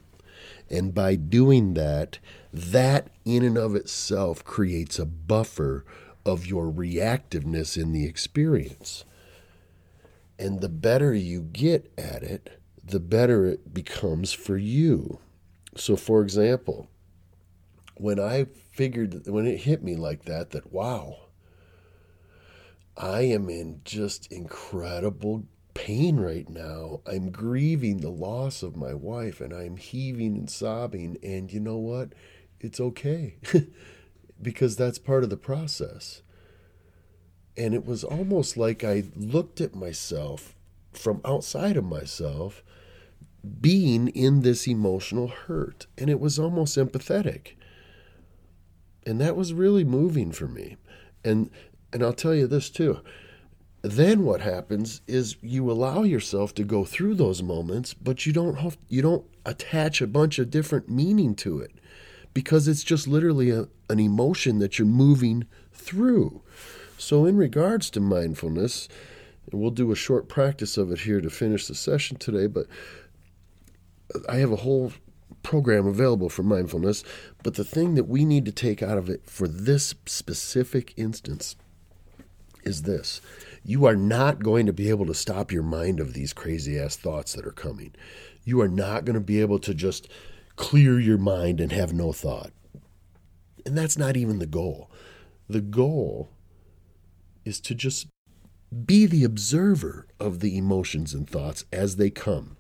And 0.71 0.95
by 0.95 1.17
doing 1.17 1.75
that, 1.75 2.19
that 2.53 3.09
in 3.25 3.45
and 3.45 3.57
of 3.57 3.75
itself 3.75 4.45
creates 4.45 4.99
a 4.99 5.07
buffer 5.07 5.85
of 6.25 6.47
your 6.47 6.71
reactiveness 6.71 7.81
in 7.81 7.93
the 7.93 8.07
experience. 8.07 9.05
And 10.39 10.61
the 10.61 10.69
better 10.69 11.15
you 11.15 11.43
get 11.43 11.93
at 11.99 12.23
it, 12.23 12.61
the 12.85 13.01
better 13.01 13.47
it 13.47 13.73
becomes 13.73 14.33
for 14.33 14.57
you. 14.57 15.19
So, 15.77 15.97
for 15.97 16.23
example, 16.23 16.89
when 17.95 18.19
I 18.19 18.47
figured, 18.73 19.27
when 19.27 19.47
it 19.47 19.59
hit 19.59 19.83
me 19.83 19.97
like 19.97 20.25
that, 20.25 20.51
that 20.51 20.73
wow, 20.73 21.19
I 22.97 23.23
am 23.23 23.49
in 23.49 23.81
just 23.85 24.31
incredible 24.31 25.45
pain 25.75 26.19
right 26.19 26.49
now. 26.49 27.01
I'm 27.07 27.31
grieving 27.31 27.99
the 27.99 28.11
loss 28.11 28.63
of 28.63 28.77
my 28.77 28.95
wife 28.95 29.41
and 29.41 29.53
I'm 29.53 29.77
heaving 29.77 30.37
and 30.37 30.51
sobbing. 30.51 31.19
And 31.23 31.53
you 31.53 31.61
know 31.61 31.79
what? 31.79 32.13
It's 32.61 32.81
okay 32.81 33.37
because 34.43 34.77
that's 34.77 34.99
part 34.99 35.25
of 35.25 35.31
the 35.31 35.37
process. 35.37 36.23
And 37.57 37.75
it 37.75 37.85
was 37.85 38.05
almost 38.05 38.57
like 38.57 38.85
I 38.85 39.05
looked 39.17 39.61
at 39.61 39.75
myself 39.75 40.55
from 40.93 41.21
outside 41.25 41.77
of 41.77 41.85
myself 41.85 42.63
being 43.61 44.09
in 44.09 44.43
this 44.43 44.67
emotional 44.69 45.29
hurt. 45.29 45.87
And 45.99 46.09
it 46.09 46.21
was 46.21 46.39
almost 46.39 46.79
empathetic. 46.79 47.55
And 49.05 49.21
that 49.21 49.37
was 49.37 49.53
really 49.53 49.85
moving 49.85 50.33
for 50.33 50.47
me. 50.47 50.77
And 51.25 51.51
and 51.93 52.03
I'll 52.03 52.15
tell 52.15 52.35
you 52.35 52.47
this 52.47 52.71
too. 52.71 53.01
Then 53.83 54.25
what 54.25 54.41
happens 54.41 55.01
is 55.09 55.37
you 55.43 55.71
allow 55.71 56.05
yourself 56.05 56.55
to 56.55 56.63
go 56.63 56.85
through 56.85 57.17
those 57.17 57.43
moments, 57.43 57.95
but 57.95 58.25
you 58.25 58.33
don't 58.33 58.59
have, 58.59 58.79
you 58.89 59.03
don't 59.03 59.27
attach 59.45 60.01
a 60.01 60.07
bunch 60.07 60.39
of 60.39 60.51
different 60.51 60.89
meaning 60.89 61.35
to 61.35 61.59
it 61.59 61.73
because 62.33 62.69
it's 62.69 62.85
just 62.85 63.09
literally 63.09 63.51
a, 63.51 63.67
an 63.91 63.99
emotion 63.99 64.61
that 64.61 64.79
you're 64.79 64.87
moving 64.87 65.47
through. 65.73 66.43
So 66.97 67.27
in 67.27 67.37
regards 67.37 67.91
to 67.91 68.01
mindfulness, 68.01 68.89
and 69.51 69.61
we'll 69.61 69.73
do 69.73 69.91
a 69.91 69.97
short 69.97 70.29
practice 70.29 70.77
of 70.77 70.93
it 70.93 71.01
here 71.01 71.21
to 71.21 71.29
finish 71.29 71.67
the 71.67 71.75
session 71.75 72.17
today, 72.19 72.47
but 72.47 72.67
I 74.29 74.37
have 74.37 74.53
a 74.53 74.57
whole 74.57 74.93
program 75.43 75.89
available 75.89 76.29
for 76.29 76.45
mindfulness, 76.45 77.03
but 77.43 77.55
the 77.55 77.65
thing 77.65 77.97
that 77.97 78.05
we 78.05 78.25
need 78.25 78.45
to 78.45 78.53
take 78.53 78.81
out 78.81 78.97
of 78.97 79.11
it 79.11 79.29
for 79.29 79.49
this 79.49 79.97
specific 80.07 80.95
instance 80.97 81.57
is 82.63 82.83
this. 82.83 83.21
You 83.65 83.85
are 83.87 83.97
not 83.97 84.43
going 84.43 84.67
to 84.67 84.73
be 84.73 84.89
able 84.89 85.07
to 85.07 85.15
stop 85.15 85.53
your 85.53 85.63
mind 85.63 86.01
of 86.01 86.15
these 86.15 86.33
crazy 86.33 86.79
ass 86.79 86.97
thoughts 86.97 87.33
that 87.35 87.47
are 87.47 87.53
coming. 87.53 87.95
You 88.45 88.61
are 88.61 88.69
not 88.69 89.05
going 89.05 89.15
to 89.15 89.21
be 89.21 89.41
able 89.41 89.59
to 89.61 89.75
just 89.75 90.09
clear 90.57 90.99
your 90.99 91.19
mind 91.19 91.61
and 91.61 91.73
have 91.73 91.93
no 91.93 92.13
thought. 92.13 92.51
And 93.65 93.79
that's 93.79 93.97
not 93.97 94.17
even 94.17 94.39
the 94.39 94.47
goal. 94.47 94.91
The 95.49 95.61
goal 95.61 96.31
is 97.45 97.61
to 97.61 97.75
just 97.75 98.07
be 98.87 99.07
the 99.07 99.25
observer 99.25 100.07
of 100.19 100.41
the 100.41 100.57
emotions 100.57 101.15
and 101.15 101.29
thoughts 101.29 101.65
as 101.73 101.97
they 101.97 102.11
come. 102.11 102.57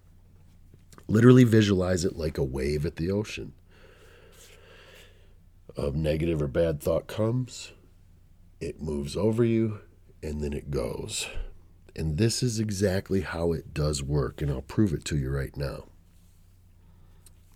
Literally 1.09 1.45
visualize 1.45 2.05
it 2.05 2.17
like 2.17 2.39
a 2.39 2.45
wave 2.45 2.87
at 2.87 2.97
the 2.97 3.11
ocean. 3.11 3.53
A 5.77 5.91
negative 5.91 6.43
or 6.43 6.49
bad 6.49 6.81
thought 6.83 7.07
comes, 7.07 7.73
it 8.61 8.81
moves 8.81 9.17
over 9.17 9.43
you, 9.43 9.81
and 10.23 10.41
then 10.41 10.53
it 10.53 10.71
goes. 10.71 11.27
And 11.95 12.17
this 12.17 12.43
is 12.43 12.59
exactly 12.59 13.21
how 13.21 13.53
it 13.53 13.75
does 13.75 14.03
work, 14.03 14.41
and 14.41 14.51
I'll 14.51 14.63
prove 14.63 14.93
it 14.93 15.05
to 15.07 15.17
you 15.17 15.31
right 15.31 15.57
now. 15.57 15.85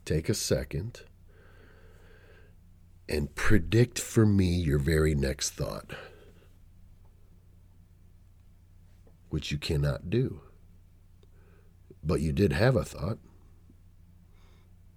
Take 0.05 0.29
a 0.29 0.35
second 0.35 1.02
and 3.09 3.35
predict 3.35 3.98
for 3.98 4.26
me 4.26 4.46
your 4.46 4.79
very 4.79 5.14
next 5.14 5.50
thought, 5.50 5.92
which 9.31 9.50
you 9.50 9.59
cannot 9.59 10.11
do. 10.11 10.40
But 12.02 12.20
you 12.20 12.33
did 12.33 12.52
have 12.52 12.76
a 12.76 12.85
thought. 12.85 13.18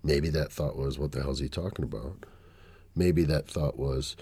Maybe 0.04 0.30
that 0.30 0.52
thought 0.52 0.76
was, 0.76 1.00
what 1.00 1.12
the 1.12 1.22
hell's 1.22 1.40
he 1.40 1.50
talking 1.50 1.84
about? 1.84 2.26
Maybe 2.96 3.24
that 3.24 3.48
thought 3.48 3.78
was, 3.78 4.16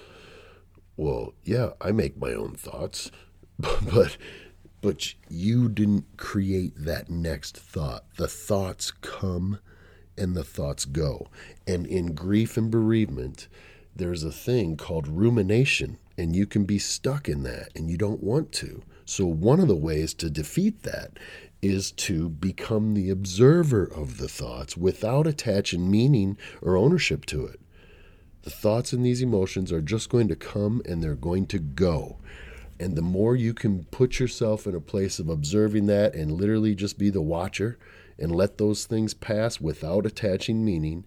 well, 0.96 1.34
yeah, 1.44 1.72
I 1.82 1.92
make 1.92 2.18
my 2.18 2.34
own 2.34 2.56
thoughts, 2.56 3.12
but 3.93 4.17
but 4.82 5.13
you 5.30 5.70
didn't 5.70 6.06
create 6.17 6.74
that 6.78 7.10
next 7.10 7.58
thought. 7.58 8.06
The 8.15 8.28
thoughts 8.28 8.91
come 8.91 9.60
and 10.17 10.36
the 10.36 10.43
thoughts 10.43 10.86
go. 10.86 11.28
And 11.65 11.86
in 11.86 12.13
grief 12.13 12.58
and 12.58 12.70
bereavement, 12.70 13.48
there's 13.96 14.24
a 14.24 14.32
thing 14.32 14.78
called 14.78 15.08
rumination, 15.08 15.98
and 16.17 16.36
you 16.36 16.46
can 16.46 16.65
be 16.65 16.78
stuck 16.78 17.28
in 17.28 17.43
that 17.43 17.70
and 17.76 17.89
you 17.89 17.98
don't 17.98 18.24
want 18.24 18.52
to. 18.54 18.84
So, 19.06 19.26
one 19.26 19.60
of 19.60 19.67
the 19.67 19.76
ways 19.76 20.13
to 20.15 20.30
defeat 20.30 20.84
that 20.84 21.17
is 21.62 21.91
to 21.91 22.30
become 22.30 22.93
the 22.93 23.10
observer 23.10 23.84
of 23.84 24.17
the 24.17 24.28
thoughts 24.28 24.78
without 24.78 25.26
attaching 25.26 25.89
meaning 25.89 26.38
or 26.62 26.78
ownership 26.78 27.26
to 27.28 27.46
it. 27.46 27.60
The 28.43 28.50
thoughts 28.50 28.93
and 28.93 29.04
these 29.06 29.22
emotions 29.22 29.72
are 29.72 29.82
just 29.82 30.10
going 30.10 30.28
to 30.28 30.36
come 30.36 30.82
and 30.86 31.02
they're 31.02 31.15
going 31.15 31.48
to 31.48 31.60
go. 31.60 32.17
And 32.80 32.96
the 32.96 33.02
more 33.02 33.36
you 33.36 33.54
can 33.54 33.86
put 33.86 34.20
yourself 34.20 34.68
in 34.68 34.76
a 34.76 34.80
place 34.80 35.20
of 35.20 35.30
observing 35.30 35.88
that 35.88 36.13
and 36.13 36.32
literally 36.32 36.76
just 36.76 36.98
be 36.98 37.10
the 37.10 37.22
watcher 37.22 37.80
and 38.20 38.32
let 38.32 38.58
those 38.58 38.86
things 38.86 39.13
pass 39.13 39.60
without 39.60 40.06
attaching 40.06 40.63
meaning, 40.63 41.06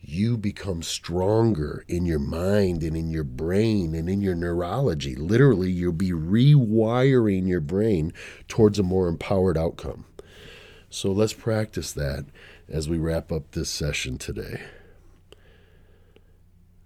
you 0.00 0.36
become 0.36 0.82
stronger 0.82 1.84
in 1.88 2.06
your 2.06 2.20
mind 2.20 2.82
and 2.82 2.96
in 2.96 3.10
your 3.10 3.24
brain 3.24 3.94
and 3.94 4.08
in 4.08 4.20
your 4.20 4.34
neurology. 4.34 5.16
Literally, 5.16 5.70
you'll 5.70 5.92
be 5.92 6.12
rewiring 6.12 7.48
your 7.48 7.60
brain 7.60 8.12
towards 8.46 8.78
a 8.78 8.84
more 8.84 9.08
empowered 9.08 9.58
outcome. 9.58 10.04
So 10.88 11.10
let's 11.10 11.32
practice 11.32 11.92
that 11.92 12.26
as 12.68 12.88
we 12.88 12.96
wrap 12.96 13.32
up 13.32 13.50
this 13.52 13.70
session 13.70 14.18
today. 14.18 14.62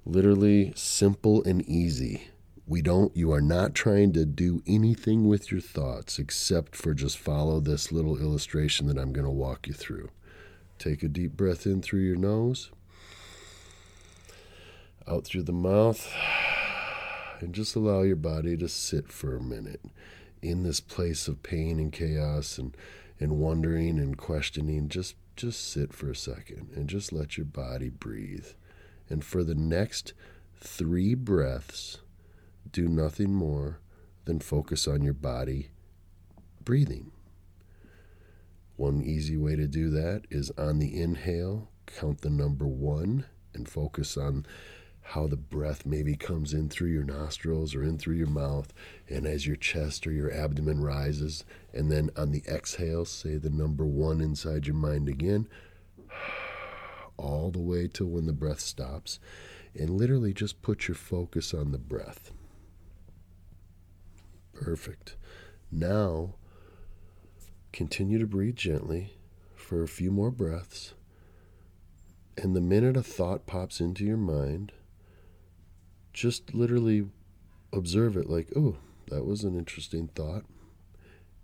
Literally 0.05 0.73
simple 0.75 1.45
and 1.45 1.63
easy. 1.69 2.29
We 2.73 2.81
don't 2.81 3.15
you 3.15 3.31
are 3.33 3.43
not 3.43 3.75
trying 3.75 4.15
to 4.15 4.25
do 4.25 4.63
anything 4.67 5.29
with 5.29 5.53
your 5.53 5.61
thoughts 5.61 6.19
except 6.19 6.75
for 6.75 6.95
just 6.95 7.19
follow 7.19 7.61
this 7.61 7.93
little 7.93 8.17
illustration 8.17 8.87
that 8.87 8.97
I'm 8.97 9.13
going 9.13 9.27
to 9.27 9.31
walk 9.31 9.67
you 9.67 9.75
through. 9.75 10.09
Take 10.79 11.03
a 11.03 11.09
deep 11.09 11.37
breath 11.37 11.67
in 11.67 11.83
through 11.83 12.01
your 12.01 12.17
nose 12.17 12.71
out 15.07 15.27
through 15.27 15.43
the 15.43 15.53
mouth 15.53 16.11
and 17.41 17.55
just 17.55 17.77
allow 17.77 18.01
your 18.01 18.17
body 18.17 18.57
to 18.57 18.71
sit 18.71 19.13
for 19.13 19.37
a 19.37 19.43
minute 19.43 19.83
in 20.41 20.63
this 20.63 20.81
place 20.81 21.29
of 21.29 21.43
pain 21.43 21.79
and 21.79 21.93
chaos 21.93 22.57
and, 22.57 22.75
and 23.21 23.39
wondering 23.39 23.99
and 23.99 24.17
questioning. 24.17 24.89
Just 24.89 25.17
just 25.37 25.71
sit 25.71 25.93
for 25.93 26.11
a 26.11 26.17
second 26.17 26.71
and 26.75 26.89
just 26.89 27.13
let 27.13 27.37
your 27.37 27.45
body 27.45 27.91
breathe. 27.91 28.47
And 29.11 29.23
for 29.23 29.45
the 29.45 29.55
next 29.55 30.15
three 30.59 31.15
breaths, 31.15 31.99
do 32.73 32.89
nothing 32.89 33.33
more 33.33 33.81
than 34.25 34.41
focus 34.41 34.89
on 34.89 35.03
your 35.03 35.15
body 35.15 35.71
breathing. 36.65 37.13
One 38.77 39.03
easy 39.03 39.37
way 39.37 39.57
to 39.57 39.67
do 39.67 39.91
that 39.91 40.23
is 40.31 40.51
on 40.57 40.79
the 40.79 41.01
inhale, 41.01 41.69
count 41.87 42.23
the 42.23 42.31
number 42.31 42.67
one 42.67 43.27
and 43.55 43.69
focus 43.69 44.17
on 44.17 44.47
how 45.03 45.27
the 45.27 45.37
breath 45.37 45.85
maybe 45.85 46.17
comes 46.17 46.55
in 46.55 46.69
through 46.69 46.91
your 46.91 47.05
nostrils 47.05 47.75
or 47.75 47.83
in 47.83 47.99
through 47.99 48.15
your 48.15 48.31
mouth, 48.31 48.73
and 49.09 49.27
as 49.27 49.47
your 49.47 49.57
chest 49.57 50.07
or 50.07 50.13
your 50.13 50.33
abdomen 50.33 50.81
rises. 50.81 51.45
And 51.75 51.91
then 51.91 52.11
on 52.17 52.31
the 52.31 52.45
exhale, 52.49 53.05
say 53.05 53.37
the 53.37 53.51
number 53.51 53.85
one 53.85 54.21
inside 54.21 54.67
your 54.67 54.77
mind 54.77 55.09
again, 55.09 55.49
all 57.17 57.51
the 57.51 57.61
way 57.61 57.89
till 57.89 58.07
when 58.07 58.27
the 58.27 58.33
breath 58.33 58.61
stops. 58.61 59.19
And 59.75 59.91
literally 59.91 60.33
just 60.33 60.63
put 60.63 60.87
your 60.87 60.95
focus 60.95 61.53
on 61.53 61.73
the 61.73 61.79
breath. 61.79 62.31
Perfect. 64.53 65.17
Now, 65.71 66.35
continue 67.73 68.19
to 68.19 68.27
breathe 68.27 68.57
gently 68.57 69.15
for 69.55 69.83
a 69.83 69.89
few 69.89 70.11
more 70.11 70.31
breaths. 70.31 70.95
And 72.37 72.55
the 72.55 72.61
minute 72.61 72.97
a 72.97 73.03
thought 73.03 73.47
pops 73.47 73.81
into 73.81 74.05
your 74.05 74.17
mind, 74.17 74.73
just 76.13 76.55
literally 76.55 77.09
observe 77.73 78.17
it 78.17 78.29
like, 78.29 78.49
oh, 78.57 78.77
that 79.09 79.25
was 79.25 79.45
an 79.45 79.57
interesting 79.57 80.09
thought. 80.09 80.45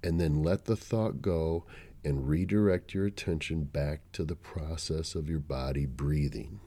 And 0.02 0.20
then 0.20 0.42
let 0.42 0.66
the 0.66 0.76
thought 0.76 1.22
go 1.22 1.64
and 2.04 2.28
redirect 2.28 2.94
your 2.94 3.06
attention 3.06 3.64
back 3.64 4.00
to 4.12 4.24
the 4.24 4.36
process 4.36 5.14
of 5.14 5.28
your 5.28 5.40
body 5.40 5.86
breathing. 5.86 6.60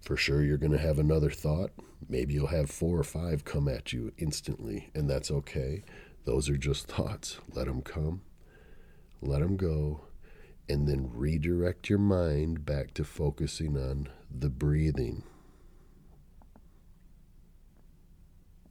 For 0.00 0.16
sure, 0.16 0.42
you're 0.42 0.56
going 0.56 0.72
to 0.72 0.78
have 0.78 0.98
another 0.98 1.30
thought. 1.30 1.70
Maybe 2.08 2.34
you'll 2.34 2.48
have 2.48 2.70
four 2.70 2.98
or 2.98 3.04
five 3.04 3.44
come 3.44 3.68
at 3.68 3.92
you 3.92 4.12
instantly, 4.16 4.90
and 4.94 5.08
that's 5.08 5.30
okay. 5.30 5.84
Those 6.24 6.48
are 6.48 6.56
just 6.56 6.86
thoughts. 6.86 7.38
Let 7.52 7.66
them 7.66 7.82
come, 7.82 8.22
let 9.20 9.40
them 9.40 9.56
go, 9.56 10.04
and 10.68 10.88
then 10.88 11.10
redirect 11.12 11.88
your 11.88 11.98
mind 11.98 12.64
back 12.64 12.94
to 12.94 13.04
focusing 13.04 13.76
on 13.76 14.08
the 14.30 14.48
breathing. 14.48 15.22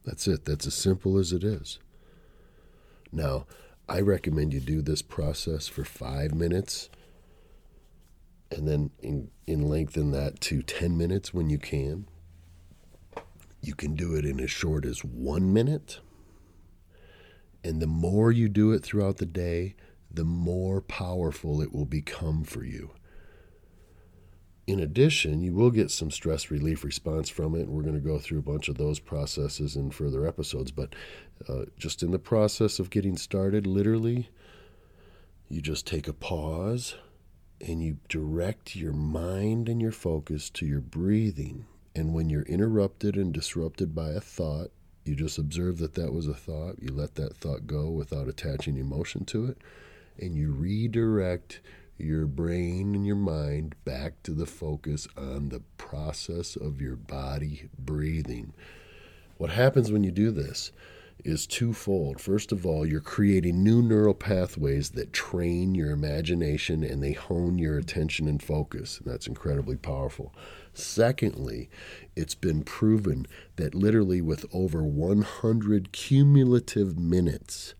That's 0.04 0.26
it. 0.26 0.44
That's 0.44 0.66
as 0.66 0.74
simple 0.74 1.18
as 1.18 1.32
it 1.32 1.44
is. 1.44 1.78
Now, 3.12 3.46
I 3.88 4.00
recommend 4.00 4.54
you 4.54 4.60
do 4.60 4.82
this 4.82 5.02
process 5.02 5.68
for 5.68 5.84
five 5.84 6.34
minutes 6.34 6.88
and 8.50 8.66
then 8.66 8.90
in, 8.98 9.30
in 9.46 9.68
lengthen 9.68 10.10
that 10.12 10.40
to 10.40 10.62
10 10.62 10.96
minutes 10.96 11.32
when 11.32 11.50
you 11.50 11.58
can. 11.58 12.06
You 13.60 13.74
can 13.74 13.94
do 13.94 14.14
it 14.14 14.24
in 14.24 14.40
as 14.40 14.50
short 14.50 14.84
as 14.84 15.04
one 15.04 15.52
minute. 15.52 16.00
And 17.62 17.80
the 17.80 17.86
more 17.86 18.32
you 18.32 18.48
do 18.48 18.72
it 18.72 18.82
throughout 18.82 19.18
the 19.18 19.26
day, 19.26 19.74
the 20.10 20.24
more 20.24 20.80
powerful 20.80 21.60
it 21.60 21.72
will 21.72 21.84
become 21.84 22.42
for 22.42 22.64
you. 22.64 22.90
In 24.66 24.80
addition, 24.80 25.42
you 25.42 25.52
will 25.52 25.70
get 25.70 25.90
some 25.90 26.10
stress 26.10 26.50
relief 26.50 26.84
response 26.84 27.28
from 27.28 27.54
it. 27.54 27.68
We're 27.68 27.82
going 27.82 27.94
to 27.94 28.00
go 28.00 28.18
through 28.18 28.38
a 28.38 28.42
bunch 28.42 28.68
of 28.68 28.78
those 28.78 28.98
processes 28.98 29.76
in 29.76 29.90
further 29.90 30.26
episodes. 30.26 30.70
But 30.70 30.94
uh, 31.48 31.66
just 31.76 32.02
in 32.02 32.12
the 32.12 32.18
process 32.18 32.78
of 32.78 32.90
getting 32.90 33.16
started, 33.16 33.66
literally, 33.66 34.30
you 35.48 35.60
just 35.60 35.86
take 35.86 36.08
a 36.08 36.12
pause 36.12 36.94
and 37.60 37.82
you 37.82 37.98
direct 38.08 38.76
your 38.76 38.92
mind 38.92 39.68
and 39.68 39.80
your 39.80 39.92
focus 39.92 40.50
to 40.50 40.66
your 40.66 40.80
breathing. 40.80 41.66
And 41.94 42.14
when 42.14 42.30
you're 42.30 42.42
interrupted 42.42 43.16
and 43.16 43.32
disrupted 43.32 43.94
by 43.94 44.10
a 44.10 44.20
thought, 44.20 44.70
you 45.04 45.14
just 45.14 45.38
observe 45.38 45.78
that 45.78 45.94
that 45.94 46.12
was 46.12 46.28
a 46.28 46.34
thought. 46.34 46.76
You 46.80 46.92
let 46.92 47.16
that 47.16 47.36
thought 47.36 47.66
go 47.66 47.90
without 47.90 48.28
attaching 48.28 48.76
emotion 48.76 49.24
to 49.26 49.46
it 49.46 49.58
and 50.20 50.36
you 50.36 50.52
redirect 50.52 51.60
your 51.98 52.26
brain 52.26 52.94
and 52.94 53.06
your 53.06 53.16
mind 53.16 53.74
back 53.84 54.22
to 54.22 54.32
the 54.32 54.46
focus 54.46 55.06
on 55.16 55.48
the 55.48 55.60
process 55.76 56.56
of 56.56 56.80
your 56.80 56.96
body 56.96 57.68
breathing. 57.78 58.52
What 59.38 59.50
happens 59.50 59.90
when 59.90 60.04
you 60.04 60.10
do 60.10 60.30
this 60.30 60.72
is 61.24 61.46
twofold. 61.46 62.20
First 62.20 62.52
of 62.52 62.64
all, 62.66 62.86
you're 62.86 63.00
creating 63.00 63.62
new 63.62 63.82
neural 63.82 64.14
pathways 64.14 64.90
that 64.90 65.12
train 65.12 65.74
your 65.74 65.90
imagination 65.90 66.82
and 66.82 67.02
they 67.02 67.12
hone 67.12 67.58
your 67.58 67.78
attention 67.78 68.28
and 68.28 68.42
focus. 68.42 68.98
And 68.98 69.12
that's 69.12 69.26
incredibly 69.26 69.76
powerful. 69.76 70.34
Secondly, 70.72 71.68
it's 72.14 72.34
been 72.34 72.62
proven 72.62 73.26
that 73.56 73.74
literally 73.74 74.20
with 74.20 74.46
over 74.52 74.82
100 74.82 75.92
cumulative 75.92 76.98
minutes 76.98 77.74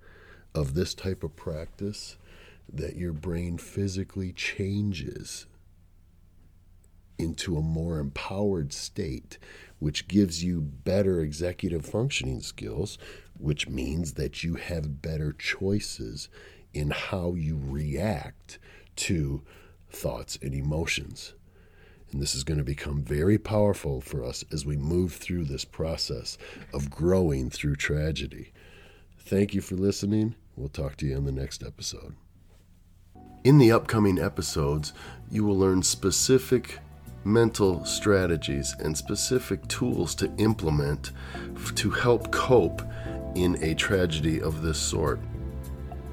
of 0.55 0.75
this 0.75 0.95
type 0.95 1.23
of 1.23 1.37
practice, 1.37 2.17
that 2.73 2.97
your 2.97 3.13
brain 3.13 3.59
physically 3.59 4.33
changes 4.33 5.47
into 7.19 7.57
a 7.57 7.63
more 7.63 7.99
empowered 7.99 8.73
state, 8.73 9.39
which 9.79 10.09
gives 10.09 10.43
you 10.43 10.61
better 10.61 11.21
executive 11.21 11.85
functioning 11.85 12.41
skills, 12.41 12.99
which 13.41 13.69
means 13.69 14.15
that 14.15 14.45
you 14.45 14.55
have 14.55 15.03
better 15.03 15.33
choices 15.33 16.29
in 16.73 16.91
how 16.91 17.35
you 17.35 17.59
react 17.63 18.59
to 18.97 19.43
thoughts 19.91 20.39
and 20.43 20.55
emotions. 20.55 21.35
And 22.13 22.21
this 22.21 22.35
is 22.35 22.45
going 22.45 22.59
to 22.59 22.65
become 22.65 23.03
very 23.03 23.39
powerful 23.39 24.01
for 24.01 24.25
us 24.25 24.45
as 24.53 24.67
we 24.67 24.77
move 24.77 25.15
through 25.15 25.45
this 25.45 25.65
process 25.65 26.37
of 26.75 26.91
growing 26.91 27.51
through 27.51 27.77
tragedy. 27.77 28.53
Thank 29.19 29.55
you 29.55 29.61
for 29.61 29.77
listening. 29.77 30.35
We'll 30.57 30.69
talk 30.69 30.97
to 30.97 31.07
you 31.07 31.17
in 31.17 31.25
the 31.25 31.33
next 31.33 31.63
episode. 31.63 32.17
In 33.45 33.59
the 33.59 33.73
upcoming 33.73 34.19
episodes, 34.19 34.93
you 35.31 35.45
will 35.45 35.57
learn 35.57 35.83
specific 35.83 36.81
mental 37.25 37.85
strategies 37.85 38.75
and 38.81 38.97
specific 38.97 39.67
tools 39.69 40.15
to 40.17 40.33
implement 40.39 41.13
to 41.77 41.91
help 41.91 42.31
cope 42.33 42.83
in 43.35 43.63
a 43.63 43.75
tragedy 43.75 44.41
of 44.41 44.63
this 44.63 44.79
sort. 44.79 45.21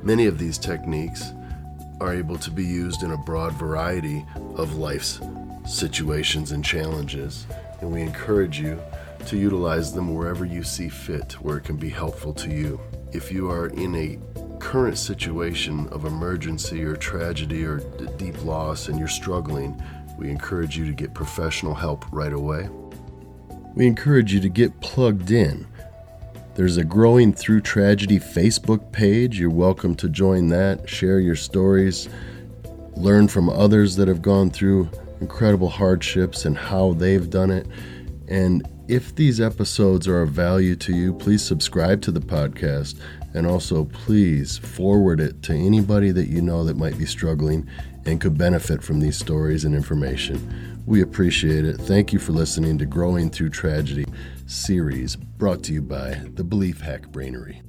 Many 0.04 0.26
of 0.26 0.38
these 0.38 0.58
techniques 0.58 1.32
are 2.00 2.14
able 2.14 2.38
to 2.38 2.52
be 2.52 2.64
used 2.64 3.04
in 3.04 3.12
a 3.12 3.18
broad 3.18 3.54
variety 3.54 4.26
of 4.56 4.76
life's 4.76 5.20
situations 5.66 6.52
and 6.52 6.64
challenges, 6.64 7.48
and 7.82 7.92
we 7.92 8.02
encourage 8.02 8.60
you 8.60 8.80
to 9.26 9.38
utilize 9.38 9.94
them 9.94 10.14
wherever 10.14 10.46
you 10.46 10.64
see 10.64 10.90
fit, 10.90 11.34
where 11.42 11.58
it 11.58 11.64
can 11.64 11.76
be 11.76 11.90
helpful 11.90 12.34
to 12.34 12.50
you. 12.50 12.80
If 13.12 13.32
you 13.32 13.50
are 13.50 13.68
in 13.68 13.96
a 13.96 14.20
current 14.60 14.98
situation 14.98 15.88
of 15.90 16.06
emergency 16.06 16.84
or 16.84 16.96
tragedy 16.96 17.66
or 17.66 17.78
d- 17.78 18.08
deep 18.18 18.44
loss 18.44 18.88
and 18.88 18.98
you're 18.98 19.08
struggling, 19.08 19.82
we 20.18 20.30
encourage 20.30 20.78
you 20.78 20.86
to 20.86 20.94
get 20.94 21.14
professional 21.14 21.74
help 21.74 22.06
right 22.12 22.34
away. 22.34 22.70
We 23.76 23.86
encourage 23.86 24.34
you 24.34 24.40
to 24.40 24.50
get 24.50 24.80
plugged 24.80 25.32
in. 25.32 25.68
There's 26.58 26.78
a 26.78 26.84
Growing 26.84 27.34
Through 27.34 27.62
Tragedy 27.62 28.18
Facebook 28.18 28.92
page. 28.92 29.40
You're 29.40 29.52
welcome 29.52 29.94
to 29.98 30.10
join 30.10 30.48
that, 30.48 30.90
share 30.90 31.20
your 31.20 31.36
stories, 31.36 32.10
learn 32.96 33.28
from 33.28 33.48
others 33.48 33.96
that 33.98 34.08
have 34.08 34.24
gone 34.24 34.50
through 34.50 34.90
incredible 35.22 35.70
hardships 35.70 36.46
and 36.46 36.58
how 36.58 36.94
they've 36.94 37.30
done 37.30 37.52
it. 37.52 37.68
And 38.28 38.68
if 38.88 39.14
these 39.14 39.40
episodes 39.40 40.08
are 40.08 40.24
of 40.24 40.32
value 40.32 40.76
to 40.78 40.96
you, 40.96 41.14
please 41.14 41.46
subscribe 41.46 42.02
to 42.02 42.12
the 42.12 42.22
podcast 42.22 43.00
and 43.36 43.46
also, 43.46 43.86
please 43.86 44.58
forward 44.58 45.20
it 45.20 45.44
to 45.44 45.54
anybody 45.54 46.10
that 46.10 46.28
you 46.28 46.42
know 46.42 46.64
that 46.64 46.76
might 46.76 46.98
be 46.98 47.06
struggling 47.06 47.70
and 48.08 48.20
could 48.20 48.36
benefit 48.36 48.82
from 48.82 49.00
these 49.00 49.16
stories 49.16 49.64
and 49.64 49.76
information. 49.76 50.82
We 50.88 51.04
appreciate 51.04 51.66
it. 51.66 51.78
Thank 51.78 52.12
you 52.12 52.18
for 52.18 52.32
listening 52.32 52.80
to 52.80 52.88
Growing 52.88 53.30
Through 53.30 53.50
Tragedy 53.50 54.08
series 54.48 55.18
brought 55.18 55.62
to 55.64 55.74
you 55.74 55.82
by 55.82 56.22
the 56.34 56.44
Belief 56.44 56.80
Hack 56.80 57.08
Brainery. 57.12 57.62